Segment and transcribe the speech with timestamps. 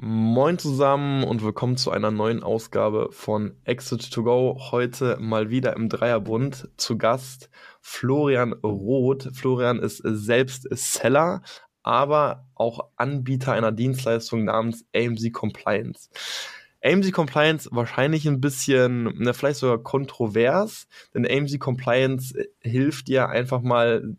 [0.00, 4.56] Moin zusammen und willkommen zu einer neuen Ausgabe von Exit to Go.
[4.70, 9.28] Heute mal wieder im Dreierbund zu Gast Florian Roth.
[9.34, 11.42] Florian ist selbst Seller,
[11.82, 16.10] aber auch Anbieter einer Dienstleistung namens AMC Compliance.
[16.84, 23.62] AMC Compliance wahrscheinlich ein bisschen, ne, vielleicht sogar kontrovers, denn AMC Compliance hilft dir einfach
[23.62, 24.16] mal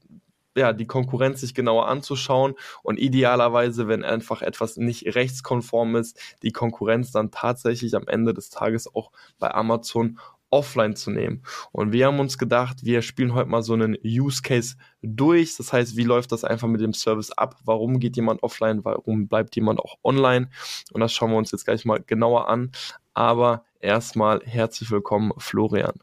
[0.59, 6.51] ja, die Konkurrenz sich genauer anzuschauen und idealerweise, wenn einfach etwas nicht rechtskonform ist, die
[6.51, 10.19] Konkurrenz dann tatsächlich am Ende des Tages auch bei Amazon
[10.51, 11.43] offline zu nehmen.
[11.71, 15.55] Und wir haben uns gedacht, wir spielen heute mal so einen Use Case durch.
[15.57, 17.55] Das heißt, wie läuft das einfach mit dem Service ab?
[17.63, 18.83] Warum geht jemand offline?
[18.83, 20.49] Warum bleibt jemand auch online?
[20.91, 22.71] Und das schauen wir uns jetzt gleich mal genauer an.
[23.13, 25.99] Aber erstmal herzlich willkommen, Florian.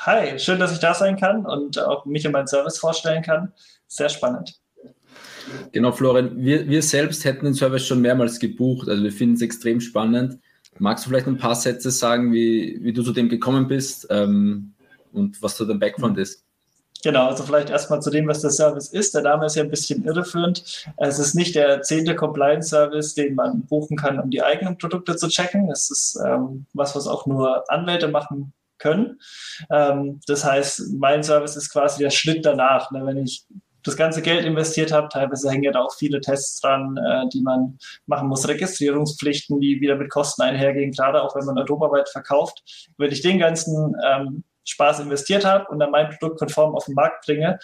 [0.00, 3.52] Hi, schön, dass ich da sein kann und auch mich und meinen Service vorstellen kann.
[3.86, 4.60] Sehr spannend.
[5.72, 8.88] Genau, Florian, wir, wir selbst hätten den Service schon mehrmals gebucht.
[8.88, 10.38] Also wir finden es extrem spannend.
[10.78, 14.74] Magst du vielleicht ein paar Sätze sagen, wie, wie du zu dem gekommen bist ähm,
[15.12, 16.44] und was so dein Background ist?
[17.04, 19.14] Genau, also vielleicht erstmal zu dem, was der Service ist.
[19.14, 20.86] Der Name ist ja ein bisschen irreführend.
[20.96, 25.28] Es ist nicht der zehnte Compliance-Service, den man buchen kann, um die eigenen Produkte zu
[25.28, 25.70] checken.
[25.70, 29.20] Es ist ähm, was, was auch nur Anwälte machen können.
[29.70, 32.90] Ähm, das heißt, mein Service ist quasi der Schritt danach.
[32.90, 33.04] Ne?
[33.04, 33.46] Wenn ich
[33.84, 35.08] das ganze Geld investiert habe.
[35.08, 39.80] Teilweise hängen ja da auch viele Tests dran, äh, die man machen muss, Registrierungspflichten, die
[39.80, 42.62] wieder mit Kosten einhergehen, gerade auch wenn man europaweit verkauft.
[42.98, 46.94] Wenn ich den ganzen ähm, Spaß investiert habe und dann mein Produkt konform auf den
[46.94, 47.58] Markt bringe,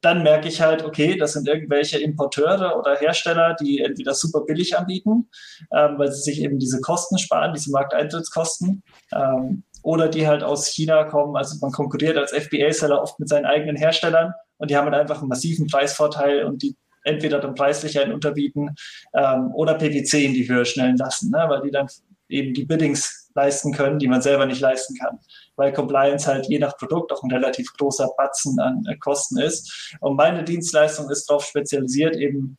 [0.00, 4.76] dann merke ich halt, okay, das sind irgendwelche Importeure oder Hersteller, die entweder super billig
[4.76, 5.30] anbieten,
[5.72, 10.66] ähm, weil sie sich eben diese Kosten sparen, diese Markteintrittskosten, ähm, oder die halt aus
[10.68, 11.36] China kommen.
[11.36, 15.20] Also man konkurriert als FBA-Seller oft mit seinen eigenen Herstellern und die haben halt einfach
[15.20, 18.74] einen massiven Preisvorteil und die entweder dann preislich einen unterbieten
[19.14, 21.44] ähm, oder PPC in die Höhe schnellen lassen, ne?
[21.48, 21.88] weil die dann
[22.28, 25.18] eben die Biddings leisten können, die man selber nicht leisten kann.
[25.56, 29.96] Weil Compliance halt je nach Produkt auch ein relativ großer Batzen an äh, Kosten ist.
[30.00, 32.56] Und meine Dienstleistung ist darauf spezialisiert, eben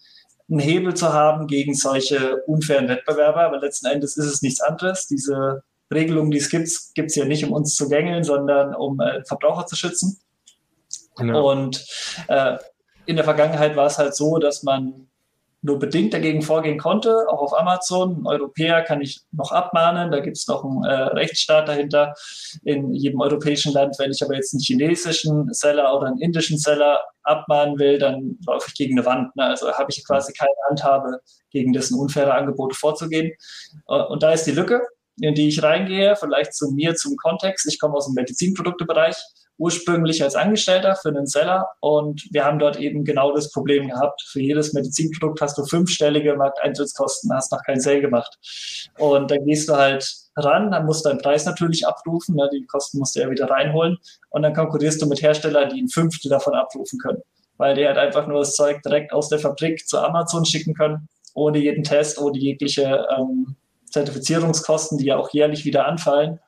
[0.50, 5.07] einen Hebel zu haben gegen solche unfairen Wettbewerber, aber letzten Endes ist es nichts anderes.
[5.07, 5.63] Diese
[5.94, 9.24] Regelungen, die es gibt, gibt es ja nicht, um uns zu gängeln, sondern um äh,
[9.26, 10.20] Verbraucher zu schützen.
[11.16, 11.52] Genau.
[11.52, 11.86] Und
[12.28, 12.58] äh,
[13.06, 15.08] in der Vergangenheit war es halt so, dass man
[15.64, 18.18] nur bedingt dagegen vorgehen konnte, auch auf Amazon.
[18.20, 22.14] Ein Europäer kann ich noch abmahnen, da gibt es noch einen äh, Rechtsstaat dahinter
[22.64, 23.96] in jedem europäischen Land.
[23.98, 28.68] Wenn ich aber jetzt einen chinesischen Seller oder einen indischen Seller abmahnen will, dann laufe
[28.68, 29.34] ich gegen eine Wand.
[29.38, 29.46] Ne?
[29.46, 33.31] Also habe ich quasi keine Handhabe, gegen dessen unfaire Angebote vorzugehen.
[33.88, 34.81] Äh, und da ist die Lücke,
[35.22, 37.66] in die ich reingehe, vielleicht zu mir, zum Kontext.
[37.68, 39.16] Ich komme aus dem Medizinproduktebereich
[39.57, 44.22] ursprünglich als Angestellter für einen Seller und wir haben dort eben genau das Problem gehabt.
[44.31, 48.35] Für jedes Medizinprodukt hast du fünfstellige Markteintrittskosten, hast noch kein Sale gemacht.
[48.97, 52.66] Und dann gehst du halt ran, dann musst du deinen Preis natürlich abrufen, ne, die
[52.66, 53.97] Kosten musst du ja wieder reinholen
[54.31, 57.22] und dann konkurrierst du mit Herstellern, die ein Fünftel davon abrufen können,
[57.57, 61.07] weil die halt einfach nur das Zeug direkt aus der Fabrik zu Amazon schicken können,
[61.35, 63.56] ohne jeden Test, ohne jegliche ähm,
[63.94, 66.40] Zertifizierungskosten, die ja auch jährlich wieder anfallen.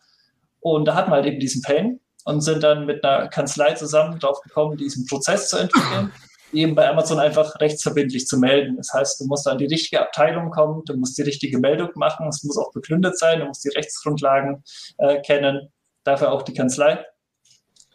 [0.59, 4.19] Und da hat man halt eben diesen Pain und sind dann mit einer Kanzlei zusammen
[4.19, 6.11] drauf gekommen, diesen Prozess zu entwickeln,
[6.53, 8.77] eben bei Amazon einfach rechtsverbindlich zu melden.
[8.77, 12.27] Das heißt, du musst an die richtige Abteilung kommen, du musst die richtige Meldung machen,
[12.27, 14.63] es muss auch begründet sein, du musst die Rechtsgrundlagen
[14.97, 15.71] äh, kennen,
[16.03, 17.05] dafür auch die Kanzlei.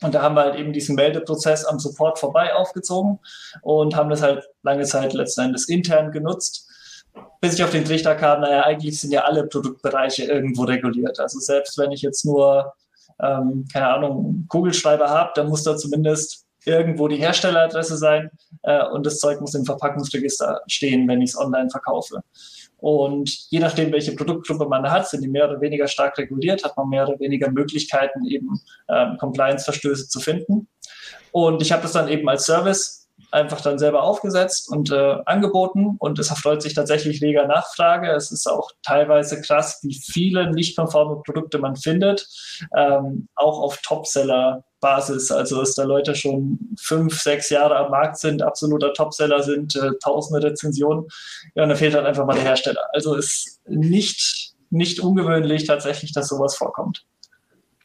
[0.01, 3.19] Und da haben wir halt eben diesen Meldeprozess am Support vorbei aufgezogen
[3.63, 6.70] und haben das halt lange Zeit letzten Endes intern genutzt
[7.41, 11.19] bis ich auf den Trichter kam, naja, eigentlich sind ja alle Produktbereiche irgendwo reguliert.
[11.21, 12.73] Also selbst wenn ich jetzt nur
[13.23, 18.31] ähm, keine Ahnung, Kugelschreiber habe, dann muss da zumindest irgendwo die Herstelleradresse sein
[18.63, 22.23] äh, und das Zeug muss im Verpackungsregister stehen, wenn ich es online verkaufe.
[22.77, 26.77] Und je nachdem, welche Produktgruppe man hat, sind die mehr oder weniger stark reguliert, hat
[26.77, 30.69] man mehr oder weniger Möglichkeiten, eben ähm, Compliance-Verstöße zu finden.
[31.33, 33.00] Und ich habe das dann eben als Service
[33.31, 38.11] einfach dann selber aufgesetzt und äh, angeboten und es erfreut sich tatsächlich reger Nachfrage.
[38.11, 42.27] Es ist auch teilweise krass, wie viele nicht konforme Produkte man findet,
[42.77, 45.31] ähm, auch auf Topseller-Basis.
[45.31, 49.91] Also dass da Leute schon fünf, sechs Jahre am Markt sind, absoluter Topseller sind, äh,
[50.03, 51.07] tausende Rezensionen.
[51.55, 52.89] Ja, und da fehlt halt einfach mal der Hersteller.
[52.93, 57.05] Also ist nicht, nicht ungewöhnlich tatsächlich, dass sowas vorkommt.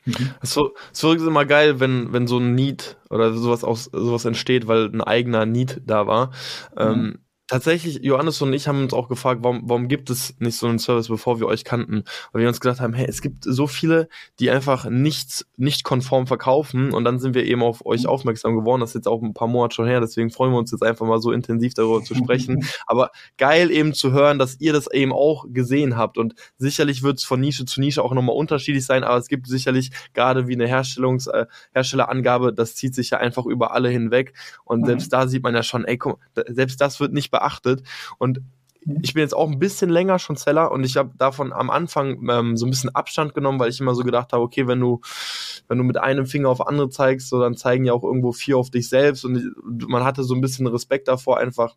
[0.06, 0.32] Mhm.
[0.44, 4.68] So, so ist immer geil, wenn, wenn so ein Need oder sowas aus sowas entsteht,
[4.68, 6.28] weil ein eigener Need da war.
[6.76, 6.78] Mhm.
[6.78, 10.68] Ähm, tatsächlich, Johannes und ich haben uns auch gefragt, warum, warum gibt es nicht so
[10.68, 12.04] einen Service, bevor wir euch kannten?
[12.32, 14.10] Weil wir uns gedacht haben, hey, es gibt so viele,
[14.40, 18.82] die einfach nichts, nicht konform verkaufen und dann sind wir eben auf euch aufmerksam geworden.
[18.82, 21.06] Das ist jetzt auch ein paar Monate schon her, deswegen freuen wir uns jetzt einfach
[21.06, 22.66] mal so intensiv darüber zu sprechen.
[22.88, 27.20] Aber geil eben zu hören, dass ihr das eben auch gesehen habt und sicherlich wird
[27.20, 30.54] es von Nische zu Nische auch nochmal unterschiedlich sein, aber es gibt sicherlich gerade wie
[30.54, 34.34] eine Herstellungs, äh, Herstellerangabe, das zieht sich ja einfach über alle hinweg
[34.64, 34.86] und mhm.
[34.86, 36.16] selbst da sieht man ja schon, ey, komm,
[36.48, 37.84] selbst das wird nicht beachtet.
[38.18, 38.42] Und
[39.02, 42.30] ich bin jetzt auch ein bisschen länger schon Seller und ich habe davon am Anfang
[42.30, 45.02] ähm, so ein bisschen Abstand genommen, weil ich immer so gedacht habe, okay, wenn du,
[45.68, 48.58] wenn du mit einem Finger auf andere zeigst, so dann zeigen ja auch irgendwo vier
[48.58, 49.56] auf dich selbst und
[49.88, 51.76] man hatte so ein bisschen Respekt davor, einfach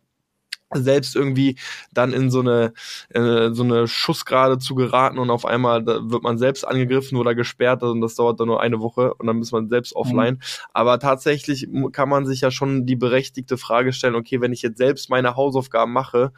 [0.73, 1.57] selbst irgendwie
[1.93, 2.73] dann in so eine
[3.09, 7.83] äh, so eine Schussgrade zu geraten und auf einmal wird man selbst angegriffen oder gesperrt
[7.83, 10.01] und das dauert dann nur eine Woche und dann ist man selbst mhm.
[10.01, 10.33] offline.
[10.35, 10.39] Mhm.
[10.73, 14.77] Aber tatsächlich kann man sich ja schon die berechtigte Frage stellen, okay, wenn ich jetzt
[14.77, 16.31] selbst meine Hausaufgaben mache,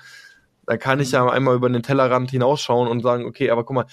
[0.66, 1.30] dann kann ich ja mhm.
[1.30, 3.86] einmal über den Tellerrand hinausschauen und sagen, okay, aber guck mal,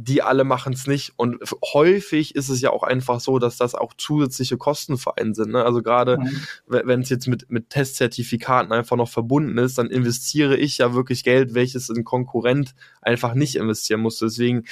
[0.00, 1.12] die alle machen es nicht.
[1.16, 1.38] Und
[1.72, 5.50] häufig ist es ja auch einfach so, dass das auch zusätzliche Kosten für einen sind.
[5.50, 5.64] Ne?
[5.64, 6.40] Also gerade mhm.
[6.66, 11.24] wenn es jetzt mit, mit Testzertifikaten einfach noch verbunden ist, dann investiere ich ja wirklich
[11.24, 14.18] Geld, welches ein Konkurrent einfach nicht investieren muss.
[14.18, 14.66] Deswegen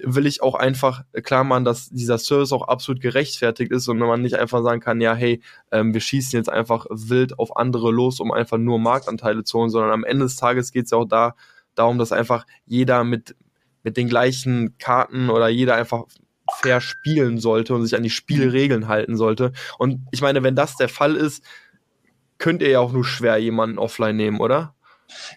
[0.00, 4.06] will ich auch einfach klar machen, dass dieser Service auch absolut gerechtfertigt ist und wenn
[4.06, 5.42] man nicht einfach sagen kann, ja, hey,
[5.72, 9.70] ähm, wir schießen jetzt einfach wild auf andere los, um einfach nur Marktanteile zu holen,
[9.70, 11.34] sondern am Ende des Tages geht es ja auch da
[11.74, 13.34] darum, dass einfach jeder mit,
[13.88, 16.04] mit den gleichen Karten oder jeder einfach
[16.60, 19.52] fair spielen sollte und sich an die Spielregeln halten sollte.
[19.78, 21.42] Und ich meine, wenn das der Fall ist,
[22.36, 24.74] könnt ihr ja auch nur schwer jemanden offline nehmen, oder?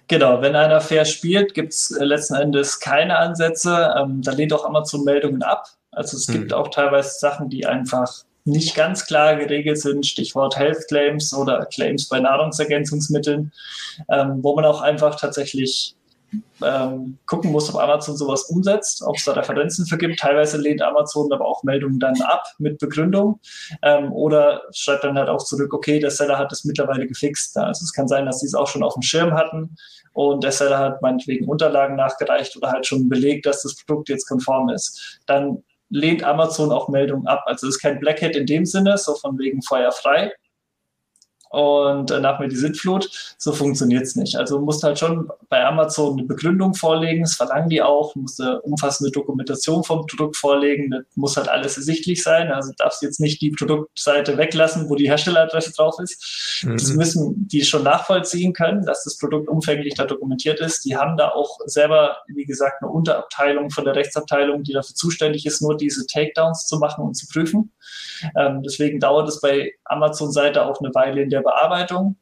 [0.10, 3.96] Genau, wenn einer fair spielt, gibt es äh, letzten Endes keine Ansätze.
[3.98, 5.66] Ähm, da lehnt auch Amazon Meldungen ab.
[5.92, 6.34] Also es hm.
[6.34, 8.12] gibt auch teilweise Sachen, die einfach
[8.44, 13.54] nicht ganz klar geregelt sind, Stichwort Health Claims oder Claims bei Nahrungsergänzungsmitteln,
[14.10, 15.96] ähm, wo man auch einfach tatsächlich
[16.64, 20.20] ähm, gucken muss, ob Amazon sowas umsetzt, ob es da Referenzen für gibt.
[20.20, 23.40] Teilweise lehnt Amazon aber auch Meldungen dann ab mit Begründung
[23.82, 27.58] ähm, oder schreibt dann halt auch zurück, okay, der Seller hat es mittlerweile gefixt.
[27.58, 29.76] Also es kann sein, dass sie es auch schon auf dem Schirm hatten
[30.14, 34.28] und der Seller hat meinetwegen Unterlagen nachgereicht oder halt schon belegt, dass das Produkt jetzt
[34.28, 35.20] konform ist.
[35.26, 37.44] Dann lehnt Amazon auch Meldungen ab.
[37.46, 40.32] Also es ist kein Blackhead in dem Sinne, so von wegen feuerfrei,
[41.52, 43.36] und nach mir die Sintflut.
[43.38, 44.38] So funktioniert es nicht.
[44.38, 48.22] Also du musst halt schon bei Amazon eine Begründung vorlegen, das verlangen die auch, du
[48.22, 52.52] musst eine umfassende Dokumentation vom Produkt vorlegen, das muss halt alles ersichtlich sein.
[52.52, 56.64] Also darfst jetzt nicht die Produktseite weglassen, wo die Herstelleradresse drauf ist.
[56.64, 56.78] Mhm.
[56.78, 60.86] Das müssen die schon nachvollziehen können, dass das Produkt umfänglich da dokumentiert ist.
[60.86, 65.46] Die haben da auch selber, wie gesagt, eine Unterabteilung von der Rechtsabteilung, die dafür zuständig
[65.46, 67.74] ist, nur diese Takedowns zu machen und zu prüfen.
[68.38, 72.16] Ähm, deswegen dauert es bei Amazon-Seite auch eine Weile in der Bearbeitung.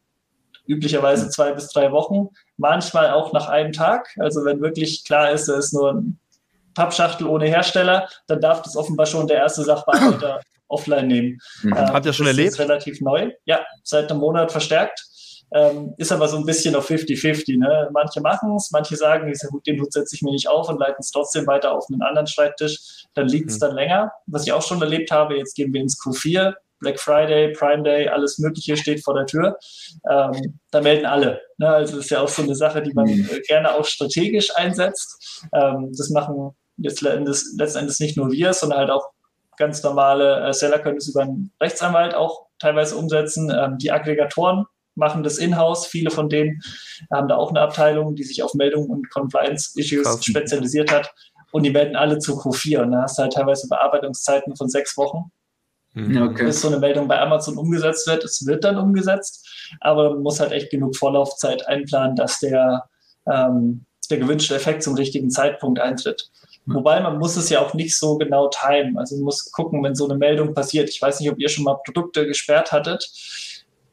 [0.67, 1.31] Üblicherweise hm.
[1.31, 4.09] zwei bis drei Wochen, manchmal auch nach einem Tag.
[4.19, 6.19] Also wenn wirklich klar ist, da ist nur ein
[6.75, 11.39] Pappschachtel ohne Hersteller, dann darf das offenbar schon der erste Sachbearbeiter offline nehmen.
[11.63, 11.73] Mhm.
[11.73, 12.49] Ähm, Habt ihr schon erlebt?
[12.49, 13.31] Das ist relativ neu.
[13.45, 15.05] Ja, seit einem Monat verstärkt.
[15.51, 17.57] Ähm, ist aber so ein bisschen auf 50-50.
[17.57, 17.89] Ne?
[17.91, 19.33] Manche machen es, manche sagen,
[19.65, 22.27] den Hut setze ich mir nicht auf und leiten es trotzdem weiter auf einen anderen
[22.27, 23.05] Schreibtisch.
[23.15, 23.61] Dann liegt es mhm.
[23.61, 24.11] dann länger.
[24.27, 26.53] Was ich auch schon erlebt habe, jetzt gehen wir ins Q4.
[26.79, 29.57] Black Friday, Prime Day, alles Mögliche steht vor der Tür.
[30.09, 31.41] Ähm, da melden alle.
[31.57, 31.67] Ne?
[31.67, 33.29] Also das ist ja auch so eine Sache, die man mhm.
[33.47, 35.45] gerne auch strategisch einsetzt.
[35.53, 39.09] Ähm, das machen jetzt letztendlich nicht nur wir, sondern halt auch
[39.57, 43.51] ganz normale äh, Seller können es über einen Rechtsanwalt auch teilweise umsetzen.
[43.55, 45.85] Ähm, die Aggregatoren machen das in-house.
[45.85, 46.61] Viele von denen
[47.11, 51.13] haben da auch eine Abteilung, die sich auf Meldungen und Compliance-Issues spezialisiert hat.
[51.51, 52.83] Und die melden alle zu Q4.
[52.83, 55.31] Und da hast du halt teilweise Bearbeitungszeiten von sechs Wochen.
[55.93, 56.21] Mhm.
[56.21, 56.45] Okay.
[56.45, 58.23] Bis so eine Meldung bei Amazon umgesetzt wird.
[58.23, 59.47] Es wird dann umgesetzt,
[59.81, 62.85] aber man muss halt echt genug Vorlaufzeit einplanen, dass der,
[63.25, 66.29] ähm, der gewünschte Effekt zum richtigen Zeitpunkt eintritt.
[66.65, 66.75] Mhm.
[66.75, 68.97] Wobei man muss es ja auch nicht so genau timen.
[68.97, 70.89] Also man muss gucken, wenn so eine Meldung passiert.
[70.89, 73.11] Ich weiß nicht, ob ihr schon mal Produkte gesperrt hattet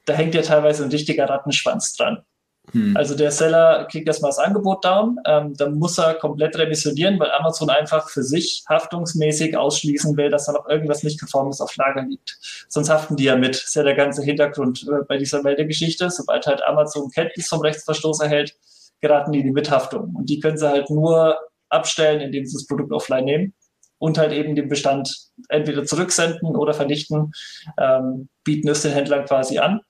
[0.07, 2.25] da hängt ja teilweise ein richtiger Rattenschwanz dran.
[2.73, 2.97] Hm.
[2.97, 7.31] Also der Seller kriegt erstmal das Angebot down, ähm, dann muss er komplett remissionieren, weil
[7.31, 12.03] Amazon einfach für sich haftungsmäßig ausschließen will, dass da noch irgendwas nicht konformes auf Lager
[12.03, 12.39] liegt.
[12.69, 13.55] Sonst haften die ja mit.
[13.55, 16.11] Das ist ja der ganze Hintergrund äh, bei dieser Meldegeschichte.
[16.11, 18.55] Sobald halt Amazon Kenntnis vom Rechtsverstoß erhält,
[19.01, 20.15] geraten die in die Mithaftung.
[20.15, 23.55] Und die können sie halt nur abstellen, indem sie das Produkt offline nehmen
[23.99, 25.15] und halt eben den Bestand
[25.49, 27.33] entweder zurücksenden oder vernichten,
[27.79, 29.81] ähm, bieten es den Händlern quasi an.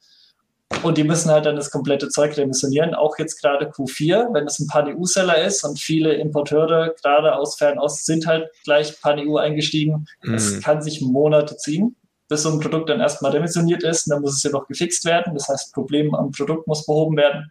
[0.83, 2.95] Und die müssen halt dann das komplette Zeug remissionieren.
[2.95, 8.05] Auch jetzt gerade Q4, wenn es ein Pan-EU-Seller ist und viele Importeure gerade aus Fernost
[8.05, 10.07] sind halt gleich Pan-EU eingestiegen.
[10.25, 10.61] Das mhm.
[10.61, 11.97] kann sich Monate ziehen,
[12.29, 14.07] bis so ein Produkt dann erstmal remissioniert ist.
[14.07, 15.35] Und dann muss es ja noch gefixt werden.
[15.35, 17.49] Das heißt, Problem am Produkt muss behoben werden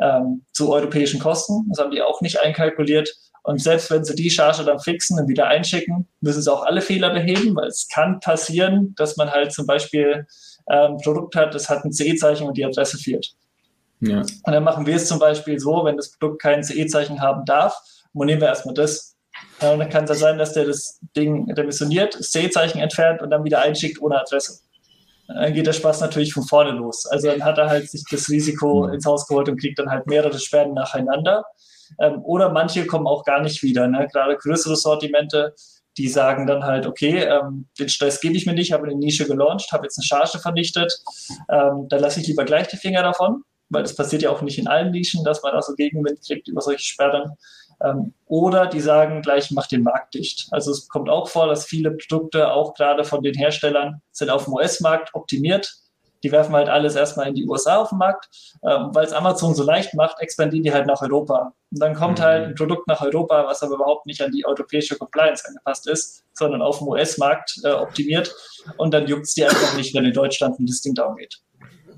[0.00, 1.66] ähm, zu europäischen Kosten.
[1.68, 3.14] Das haben die auch nicht einkalkuliert.
[3.44, 6.82] Und selbst wenn sie die Charge dann fixen und wieder einschicken, müssen sie auch alle
[6.82, 10.26] Fehler beheben, weil es kann passieren, dass man halt zum Beispiel
[10.70, 13.34] ähm, Produkt hat, das hat ein CE-Zeichen und die Adresse fehlt.
[14.00, 14.20] Ja.
[14.20, 17.76] Und dann machen wir es zum Beispiel so, wenn das Produkt kein CE-Zeichen haben darf,
[18.14, 19.16] nehmen wir erstmal das.
[19.62, 23.22] Ja, und dann kann es ja sein, dass der das Ding remissioniert, das CE-Zeichen entfernt
[23.22, 24.60] und dann wieder einschickt ohne Adresse.
[25.28, 27.06] Dann geht der Spaß natürlich von vorne los.
[27.06, 30.06] Also dann hat er halt sich das Risiko ins Haus geholt und kriegt dann halt
[30.06, 31.44] mehrere Sperren nacheinander.
[32.00, 33.86] Ähm, oder manche kommen auch gar nicht wieder.
[33.86, 34.08] Ne?
[34.10, 35.54] Gerade größere Sortimente
[35.98, 39.26] die sagen dann halt, okay, ähm, den Stress gebe ich mir nicht, habe eine Nische
[39.26, 41.02] gelauncht, habe jetzt eine Charge vernichtet,
[41.50, 44.58] ähm, dann lasse ich lieber gleich die Finger davon, weil das passiert ja auch nicht
[44.58, 47.32] in allen Nischen, dass man da so Gegenwind kriegt über solche Sperren.
[47.84, 50.48] Ähm, oder die sagen gleich, mach den Markt dicht.
[50.52, 54.44] Also es kommt auch vor, dass viele Produkte, auch gerade von den Herstellern, sind auf
[54.44, 55.74] dem US-Markt optimiert
[56.22, 58.28] die werfen halt alles erstmal in die USA auf den Markt.
[58.62, 61.52] Ähm, Weil es Amazon so leicht macht, expandieren die halt nach Europa.
[61.70, 62.22] Und dann kommt mhm.
[62.22, 66.24] halt ein Produkt nach Europa, was aber überhaupt nicht an die europäische Compliance angepasst ist,
[66.32, 68.34] sondern auf dem US-Markt äh, optimiert.
[68.76, 71.40] Und dann juckt es die einfach nicht, wenn in Deutschland ein Listing down geht.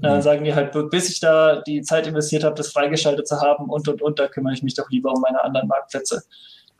[0.00, 0.22] Dann mhm.
[0.22, 3.86] sagen die halt, bis ich da die Zeit investiert habe, das freigeschaltet zu haben und,
[3.88, 6.22] und, und, da kümmere ich mich doch lieber um meine anderen Marktplätze.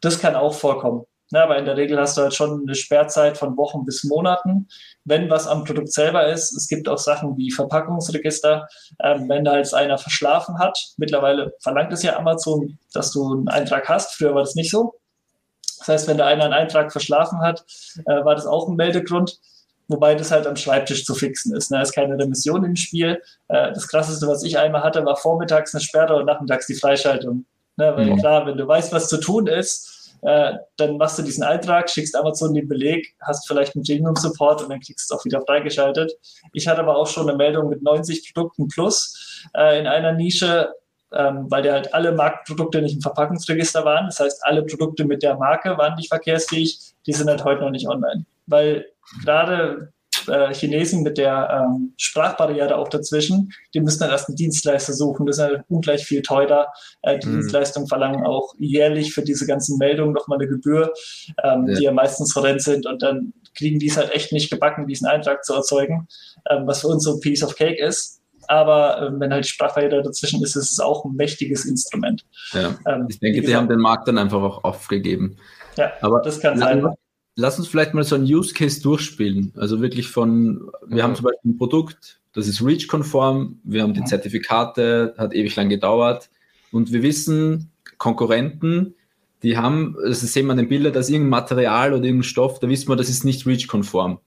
[0.01, 1.05] Das kann auch vorkommen.
[1.33, 4.69] Na, aber in der Regel hast du halt schon eine Sperrzeit von Wochen bis Monaten,
[5.05, 6.53] wenn was am Produkt selber ist.
[6.57, 8.67] Es gibt auch Sachen wie Verpackungsregister.
[9.03, 13.49] Ähm, wenn da jetzt einer verschlafen hat, mittlerweile verlangt es ja Amazon, dass du einen
[13.49, 14.17] Eintrag hast.
[14.17, 14.95] Früher war das nicht so.
[15.79, 17.65] Das heißt, wenn da einer einen Eintrag verschlafen hat,
[18.07, 19.39] äh, war das auch ein Meldegrund.
[19.87, 21.71] Wobei das halt am Schreibtisch zu fixen ist.
[21.71, 21.83] Da ne?
[21.83, 23.23] ist keine Remission im Spiel.
[23.49, 27.45] Äh, das krasseste, was ich einmal hatte, war vormittags eine Sperre und nachmittags die Freischaltung.
[27.77, 27.93] Ne?
[27.97, 28.19] Weil mhm.
[28.19, 32.17] klar, wenn du weißt, was zu tun ist, äh, dann machst du diesen Eintrag, schickst
[32.17, 36.13] Amazon den Beleg, hast vielleicht einen Premium-Support und dann kriegst du es auch wieder freigeschaltet.
[36.53, 40.73] Ich hatte aber auch schon eine Meldung mit 90 Produkten plus äh, in einer Nische,
[41.13, 44.07] ähm, weil der halt alle Marktprodukte nicht im Verpackungsregister waren.
[44.07, 47.71] Das heißt, alle Produkte mit der Marke waren nicht verkehrsfähig, die sind halt heute noch
[47.71, 48.27] nicht online.
[48.47, 48.87] Weil
[49.25, 49.93] gerade
[50.31, 55.27] äh, Chinesen mit der ähm, Sprachbarriere auch dazwischen, die müssen dann erst einen Dienstleister suchen.
[55.27, 56.69] Das ist halt ungleich viel teurer.
[57.03, 57.41] Äh, die mhm.
[57.41, 60.93] Dienstleistungen verlangen auch jährlich für diese ganzen Meldungen nochmal eine Gebühr,
[61.45, 61.75] ähm, ja.
[61.75, 65.07] die ja meistens horrend sind und dann kriegen die es halt echt nicht gebacken, diesen
[65.07, 66.07] Eintrag zu erzeugen,
[66.49, 68.21] ähm, was für uns so ein Piece of Cake ist.
[68.49, 72.25] Aber äh, wenn halt die Sprachbarriere dazwischen ist, ist es auch ein mächtiges Instrument.
[72.53, 72.77] Ja.
[72.87, 75.37] Ähm, ich denke, die haben den Markt dann einfach auch aufgegeben.
[75.77, 76.85] Ja, aber das kann sein
[77.41, 79.53] lass uns vielleicht mal so einen Use Case durchspielen.
[79.57, 81.03] Also wirklich von, wir mhm.
[81.03, 84.07] haben zum Beispiel ein Produkt, das ist REACH-konform, wir haben die mhm.
[84.07, 86.31] Zertifikate, hat ewig lang gedauert
[86.71, 88.95] und wir wissen, Konkurrenten,
[89.43, 92.69] die haben, das sehen wir an den Bildern, dass irgendein Material oder irgendein Stoff, da
[92.69, 94.21] wissen wir, das ist nicht REACH-konform.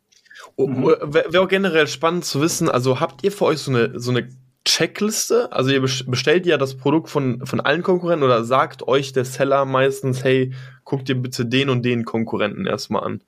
[0.58, 0.84] Mhm.
[0.84, 4.28] Wäre auch generell spannend zu wissen, also habt ihr für euch so eine, so eine
[4.66, 5.52] Checkliste?
[5.52, 9.66] Also ihr bestellt ja das Produkt von, von allen Konkurrenten oder sagt euch der Seller
[9.66, 10.54] meistens, hey,
[10.84, 13.22] guck dir bitte den und den Konkurrenten erstmal an?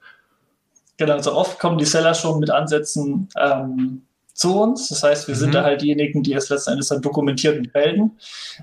[0.98, 4.04] Genau, also oft kommen die Seller schon mit Ansätzen, ähm,
[4.36, 4.90] zu uns.
[4.90, 5.40] Das heißt, wir mhm.
[5.40, 8.20] sind da halt diejenigen, die es letzten Endes dann dokumentieren und melden.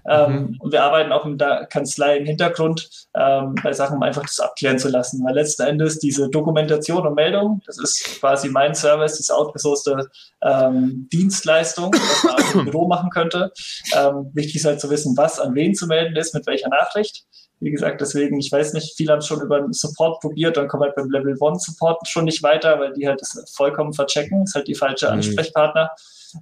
[0.07, 0.57] Ähm, mhm.
[0.61, 4.38] Und wir arbeiten auch in der Kanzlei im Hintergrund ähm, bei Sachen, um einfach das
[4.38, 5.25] abklären zu lassen.
[5.25, 10.11] Weil letzten Endes diese Dokumentation und Meldung, das ist quasi mein Service, diese outgesourcete
[10.43, 13.50] ähm, Dienstleistung, was man auch im Büro machen könnte.
[13.97, 17.25] Ähm, wichtig ist halt zu wissen, was an wen zu melden ist, mit welcher Nachricht.
[17.62, 20.66] Wie gesagt, deswegen, ich weiß nicht, viele haben es schon über den Support probiert, dann
[20.66, 24.42] kommen halt beim Level 1 Support schon nicht weiter, weil die halt das vollkommen verchecken,
[24.42, 25.12] ist halt die falsche mhm.
[25.12, 25.90] Ansprechpartner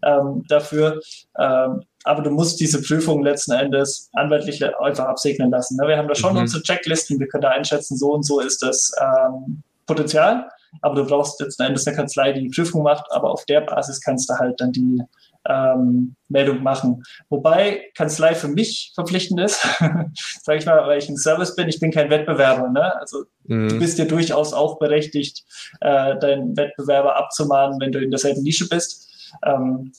[0.02, 1.00] ähm, dafür.
[1.38, 5.76] Ähm, aber du musst diese Prüfung letzten Endes anwaltlich einfach absegnen lassen.
[5.76, 5.88] Ne?
[5.88, 6.40] Wir haben da schon mhm.
[6.40, 10.48] unsere Checklisten, wir können da einschätzen, so und so ist das ähm, Potenzial,
[10.80, 14.00] aber du brauchst letzten Endes eine Kanzlei, die die Prüfung macht, aber auf der Basis
[14.00, 15.02] kannst du halt dann die
[15.50, 17.02] ähm, Meldung machen.
[17.28, 19.62] Wobei Kanzlei für mich verpflichtend ist,
[20.42, 22.68] sage ich mal, weil ich ein Service bin, ich bin kein Wettbewerber.
[22.68, 22.96] Ne?
[23.00, 23.68] Also mhm.
[23.68, 25.44] du bist ja durchaus auch berechtigt,
[25.80, 29.10] äh, deinen Wettbewerber abzumahnen, wenn du in derselben Nische bist.
[29.44, 29.92] Ähm,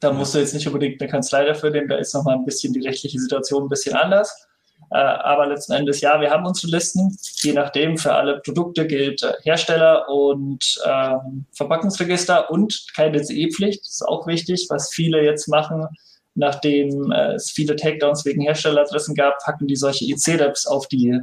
[0.00, 2.72] Da musst du jetzt nicht unbedingt eine Kanzlei dafür nehmen, da ist nochmal ein bisschen
[2.72, 4.48] die rechtliche Situation ein bisschen anders.
[4.92, 7.16] Äh, aber letzten Endes, ja, wir haben unsere Listen.
[7.42, 13.80] Je nachdem, für alle Produkte gilt äh, Hersteller und ähm, Verpackungsregister und keine CE-Pflicht.
[13.80, 15.86] Das ist auch wichtig, was viele jetzt machen.
[16.34, 21.20] Nachdem äh, es viele Takedowns wegen Herstelleradressen gab, packen die solche EC-Labs auf die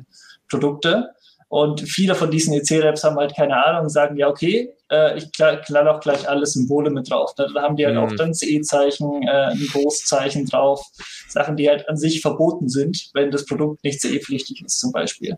[0.50, 1.10] Produkte.
[1.50, 5.32] Und viele von diesen EC-Labs haben halt keine Ahnung und sagen, ja, okay, äh, ich
[5.32, 7.34] knall auch gleich alle Symbole mit drauf.
[7.36, 8.02] Da, da haben die halt mhm.
[8.02, 10.86] auch dann CE-Zeichen, äh, ein Großzeichen drauf.
[11.28, 15.38] Sachen, die halt an sich verboten sind, wenn das Produkt nicht CE-pflichtig ist zum Beispiel.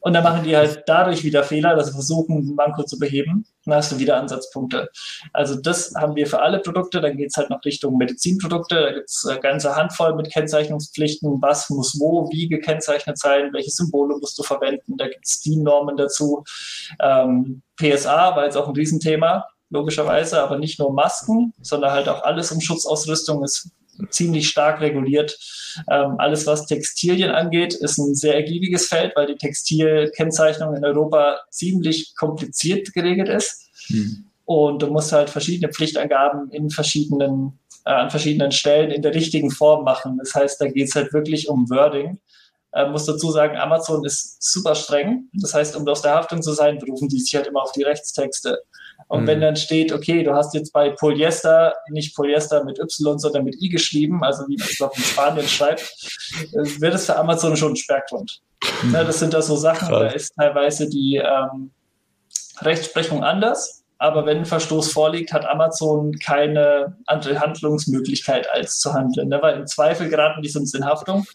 [0.00, 3.46] Und dann machen die halt dadurch wieder Fehler, dass sie versuchen, Manko zu beheben.
[3.68, 4.90] Dann hast du wieder Ansatzpunkte.
[5.32, 7.00] Also das haben wir für alle Produkte.
[7.00, 8.74] Dann geht es halt noch Richtung Medizinprodukte.
[8.74, 11.40] Da gibt es eine ganze Handvoll mit Kennzeichnungspflichten.
[11.42, 13.52] Was muss wo, wie gekennzeichnet sein?
[13.52, 14.96] Welche Symbole musst du verwenden?
[14.96, 16.44] Da gibt es DIN-Normen dazu.
[17.00, 22.22] Ähm, PSA war jetzt auch ein Riesenthema, logischerweise, aber nicht nur Masken, sondern halt auch
[22.22, 23.70] alles um Schutzausrüstung ist
[24.10, 25.38] ziemlich stark reguliert.
[25.90, 31.38] Ähm, alles, was Textilien angeht, ist ein sehr ergiebiges Feld, weil die Textilkennzeichnung in Europa
[31.50, 33.68] ziemlich kompliziert geregelt ist.
[33.88, 34.24] Hm.
[34.44, 39.50] Und du musst halt verschiedene Pflichtangaben in verschiedenen, äh, an verschiedenen Stellen in der richtigen
[39.50, 40.18] Form machen.
[40.18, 42.18] Das heißt, da geht es halt wirklich um Wording.
[42.72, 45.28] Äh, muss dazu sagen, Amazon ist super streng.
[45.34, 47.82] Das heißt, um aus der Haftung zu sein, berufen die sich halt immer auf die
[47.82, 48.58] Rechtstexte.
[49.08, 49.26] Und mhm.
[49.26, 53.60] wenn dann steht, okay, du hast jetzt bei Polyester nicht Polyester mit Y, sondern mit
[53.60, 55.82] I geschrieben, also wie man es in Spanien schreibt,
[56.52, 58.40] äh, wird es für Amazon schon ein Sperrgrund.
[58.82, 58.94] Mhm.
[58.94, 60.00] Ja, das sind da so Sachen, Krass.
[60.00, 61.70] da ist teilweise die ähm,
[62.60, 63.78] Rechtsprechung anders.
[64.00, 69.28] Aber wenn ein Verstoß vorliegt, hat Amazon keine andere Handlungsmöglichkeit als zu handeln.
[69.28, 69.42] Ne?
[69.42, 71.26] Weil im Zweifel geraten die sonst in Haftung.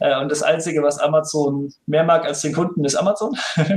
[0.00, 3.34] Äh, und das Einzige, was Amazon mehr mag als den Kunden, ist Amazon.
[3.56, 3.68] das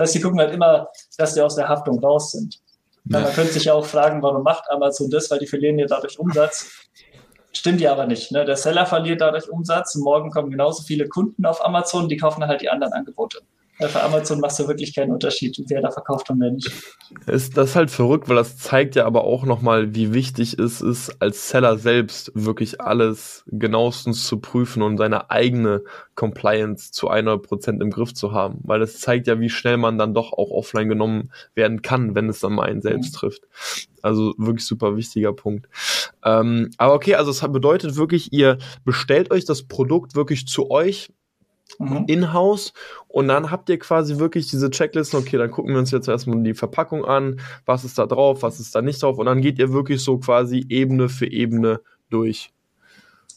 [0.00, 0.88] heißt, die gucken halt immer,
[1.18, 2.58] dass die aus der Haftung raus sind.
[3.04, 3.20] Ja.
[3.20, 6.18] Man könnte sich ja auch fragen, warum macht Amazon das, weil die verlieren ja dadurch
[6.18, 6.88] Umsatz.
[7.52, 8.30] Stimmt ja aber nicht.
[8.30, 8.44] Ne?
[8.44, 9.96] Der Seller verliert dadurch Umsatz.
[9.96, 13.40] Morgen kommen genauso viele Kunden auf Amazon, die kaufen halt die anderen Angebote.
[13.88, 16.70] Für Amazon machst du wirklich keinen Unterschied, wer da verkauft und wer nicht.
[17.26, 21.20] Ist das halt verrückt, weil das zeigt ja aber auch nochmal, wie wichtig es ist,
[21.20, 25.82] als Seller selbst wirklich alles genauestens zu prüfen und seine eigene
[26.14, 28.58] Compliance zu 100% im Griff zu haben.
[28.64, 32.28] Weil das zeigt ja, wie schnell man dann doch auch offline genommen werden kann, wenn
[32.28, 33.18] es dann mal einen selbst mhm.
[33.18, 33.42] trifft.
[34.02, 35.68] Also wirklich super wichtiger Punkt.
[36.24, 41.10] Ähm, aber okay, also es bedeutet wirklich, ihr bestellt euch das Produkt wirklich zu euch
[41.78, 42.04] mhm.
[42.06, 42.72] in-house
[43.08, 46.42] und dann habt ihr quasi wirklich diese Checklisten, okay, dann gucken wir uns jetzt erstmal
[46.42, 49.58] die Verpackung an, was ist da drauf, was ist da nicht drauf und dann geht
[49.58, 51.80] ihr wirklich so quasi Ebene für Ebene
[52.10, 52.52] durch.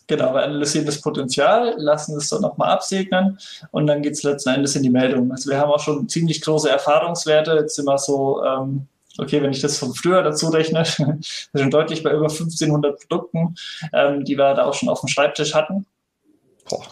[0.07, 3.37] Genau, wir analysieren das Potenzial, lassen es dann nochmal absegnen
[3.71, 5.31] und dann geht es letzten Endes in die Meldung.
[5.31, 9.51] Also wir haben auch schon ziemlich große Erfahrungswerte, jetzt sind wir so, ähm, okay, wenn
[9.51, 11.17] ich das von früher dazu rechne, wir
[11.53, 13.55] sind deutlich bei über 1500 Produkten,
[13.93, 15.85] ähm, die wir da auch schon auf dem Schreibtisch hatten.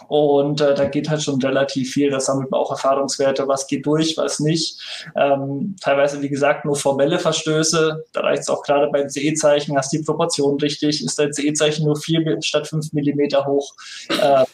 [0.08, 2.10] Und äh, da geht halt schon relativ viel.
[2.10, 4.80] Da sammelt man auch Erfahrungswerte, was geht durch, was nicht.
[5.16, 8.04] Ähm, teilweise, wie gesagt, nur formelle Verstöße.
[8.12, 9.76] Da reicht es auch gerade beim CE-Zeichen.
[9.76, 11.04] Hast die Proportionen richtig?
[11.04, 13.72] Ist dein CE-Zeichen nur vier statt fünf Millimeter hoch?
[14.08, 14.44] Äh,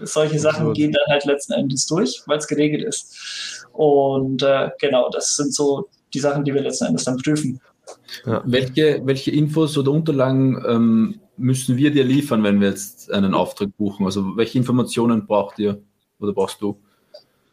[0.00, 3.66] solche Sachen gehen dann halt letzten Endes durch, weil es geregelt ist.
[3.72, 7.60] Und äh, genau, das sind so die Sachen, die wir letzten Endes dann prüfen.
[8.24, 8.42] Ja.
[8.44, 13.76] Welche, welche Infos oder Unterlagen ähm, müssen wir dir liefern, wenn wir jetzt einen Auftrag
[13.76, 14.06] buchen?
[14.06, 15.80] Also welche Informationen braucht ihr
[16.18, 16.78] oder brauchst du?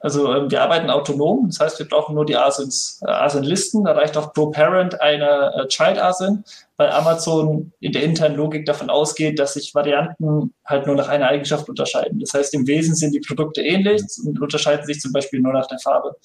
[0.01, 3.83] Also ähm, wir arbeiten autonom, das heißt, wir brauchen nur die ASINs, äh, ASIN-Listen.
[3.83, 6.43] Da reicht auch pro Parent eine äh, Child ASIN,
[6.77, 11.27] weil Amazon in der internen Logik davon ausgeht, dass sich Varianten halt nur nach einer
[11.27, 12.19] Eigenschaft unterscheiden.
[12.19, 15.67] Das heißt, im Wesen sind die Produkte ähnlich und unterscheiden sich zum Beispiel nur nach
[15.67, 16.15] der Farbe.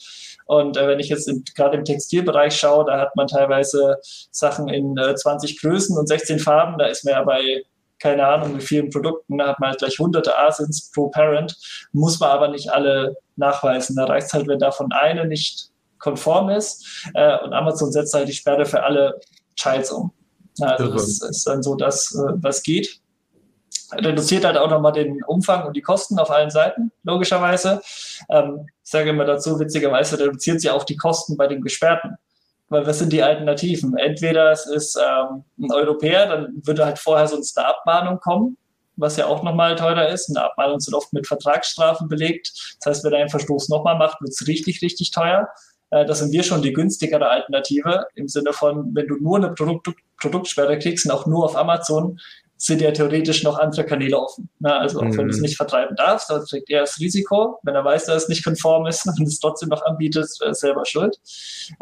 [0.46, 3.98] Und äh, wenn ich jetzt gerade im Textilbereich schaue, da hat man teilweise
[4.30, 6.78] Sachen in äh, 20 Größen und 16 Farben.
[6.78, 7.62] Da ist man ja bei
[7.98, 11.56] keine Ahnung, wie vielen Produkten, da hat man halt gleich hunderte ASINs pro Parent,
[11.92, 13.96] muss man aber nicht alle nachweisen.
[13.96, 18.28] Da reicht es halt, wenn davon eine nicht konform ist äh, und Amazon setzt halt
[18.28, 19.18] die Sperre für alle
[19.56, 20.12] Childs um.
[20.60, 23.00] Also das ist dann so das, äh, was geht.
[23.92, 27.80] Reduziert halt auch nochmal den Umfang und die Kosten auf allen Seiten, logischerweise.
[28.28, 32.16] Ähm, ich sage immer dazu, witzigerweise reduziert sie auch die Kosten bei den Gesperrten.
[32.68, 33.96] Weil was sind die Alternativen?
[33.96, 38.56] Entweder es ist ähm, ein Europäer, dann würde halt vorher sonst eine Abmahnung kommen,
[38.96, 40.28] was ja auch nochmal teurer ist.
[40.28, 42.76] Eine Abmahnung sind oft mit Vertragsstrafen belegt.
[42.80, 45.48] Das heißt, wenn er einen Verstoß nochmal macht, wird es richtig, richtig teuer.
[45.90, 49.50] Äh, das sind wir schon die günstigere Alternative im Sinne von, wenn du nur eine
[49.50, 52.18] Produkt Produktsperre kriegst und auch nur auf Amazon,
[52.58, 54.48] sind ja theoretisch noch andere Kanäle offen.
[54.60, 54.74] Ne?
[54.74, 55.16] Also auch mhm.
[55.16, 55.42] wenn du es mhm.
[55.42, 57.58] nicht vertreiben darfst, dann trägt er das Risiko.
[57.62, 60.54] Wenn er weiß, dass es nicht konform ist und es trotzdem noch anbietet, ist er
[60.54, 61.18] selber schuld.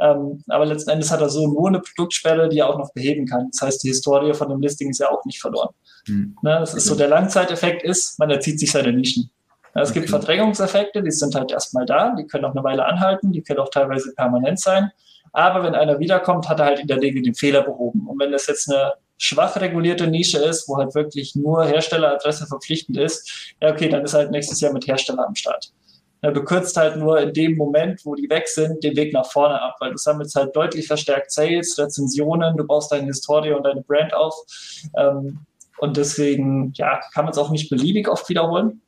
[0.01, 3.27] Ähm, aber letzten Endes hat er so nur eine Produktsperre, die er auch noch beheben
[3.27, 3.49] kann.
[3.53, 5.75] Das heißt, die Historie von dem Listing ist ja auch nicht verloren.
[6.09, 6.37] Mhm.
[6.43, 6.57] Ne?
[6.61, 9.31] Das ist so der Langzeiteffekt ist, man erzieht sich seine Nischen.
[9.75, 10.01] Es okay.
[10.01, 13.59] gibt Verdrängungseffekte, die sind halt erstmal da, die können auch eine Weile anhalten, die können
[13.59, 14.91] auch teilweise permanent sein.
[15.33, 18.07] Aber wenn einer wiederkommt, hat er halt in der Regel den Fehler behoben.
[18.07, 18.93] Und wenn das jetzt eine
[19.25, 24.15] schwach regulierte Nische ist, wo halt wirklich nur Herstelleradresse verpflichtend ist, ja okay, dann ist
[24.15, 25.73] halt nächstes Jahr mit Hersteller am Start.
[26.23, 29.31] Ja, du kürzt halt nur in dem Moment, wo die weg sind, den Weg nach
[29.31, 33.65] vorne ab, weil du sammelst halt deutlich verstärkt Sales, Rezensionen, du baust deine Historie und
[33.65, 34.35] deine Brand auf.
[34.97, 35.41] Ähm,
[35.79, 38.81] und deswegen, ja, kann man es auch nicht beliebig oft wiederholen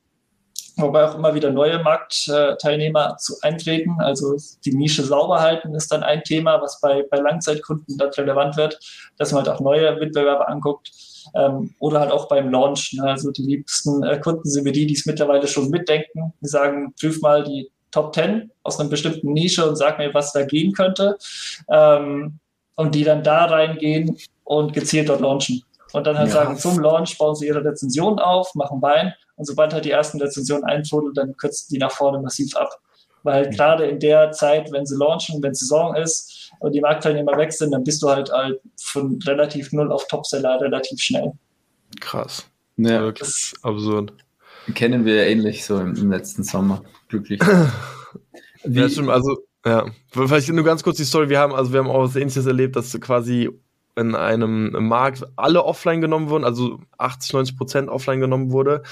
[0.77, 3.97] wobei auch immer wieder neue Marktteilnehmer zu eintreten.
[3.99, 8.57] Also die Nische sauber halten ist dann ein Thema, was bei, bei Langzeitkunden dann relevant
[8.57, 8.79] wird,
[9.17, 10.93] dass man halt auch neue Wettbewerber anguckt.
[11.35, 12.93] Ähm, oder halt auch beim Launch.
[12.93, 13.05] Ne?
[13.05, 16.33] Also die liebsten äh, Kunden sind wir die, die es mittlerweile schon mitdenken.
[16.41, 20.33] Die sagen, prüf mal die Top 10 aus einer bestimmten Nische und sag mir, was
[20.33, 21.17] da gehen könnte.
[21.69, 22.39] Ähm,
[22.77, 25.63] und die dann da reingehen und gezielt dort launchen.
[25.93, 26.35] Und dann halt ja.
[26.35, 30.21] sagen, zum Launch bauen sie ihre Rezension auf, machen Wein und sobald halt die ersten
[30.21, 32.71] Rezensionen eintrudeln, dann kürzen die nach vorne massiv ab.
[33.23, 33.51] Weil mhm.
[33.53, 37.73] gerade in der Zeit, wenn sie launchen, wenn Saison ist und die Marktteilnehmer weg sind,
[37.73, 41.33] dann bist du halt, halt von relativ null auf Topseller relativ schnell.
[42.01, 42.47] Krass.
[42.77, 44.13] Ja, wirklich absurd.
[44.75, 46.83] Kennen wir ja ähnlich so im, im letzten Sommer.
[47.09, 47.41] Glücklich.
[48.65, 49.11] Wie, ja, stimmt.
[49.11, 49.87] Also, ja.
[50.11, 51.29] Vielleicht nur ganz kurz die Story.
[51.29, 53.51] Wir haben, also wir haben auch was ähnliches erlebt, dass quasi
[53.97, 58.83] in einem Markt alle offline genommen wurden, also 80, 90 Prozent offline genommen wurde.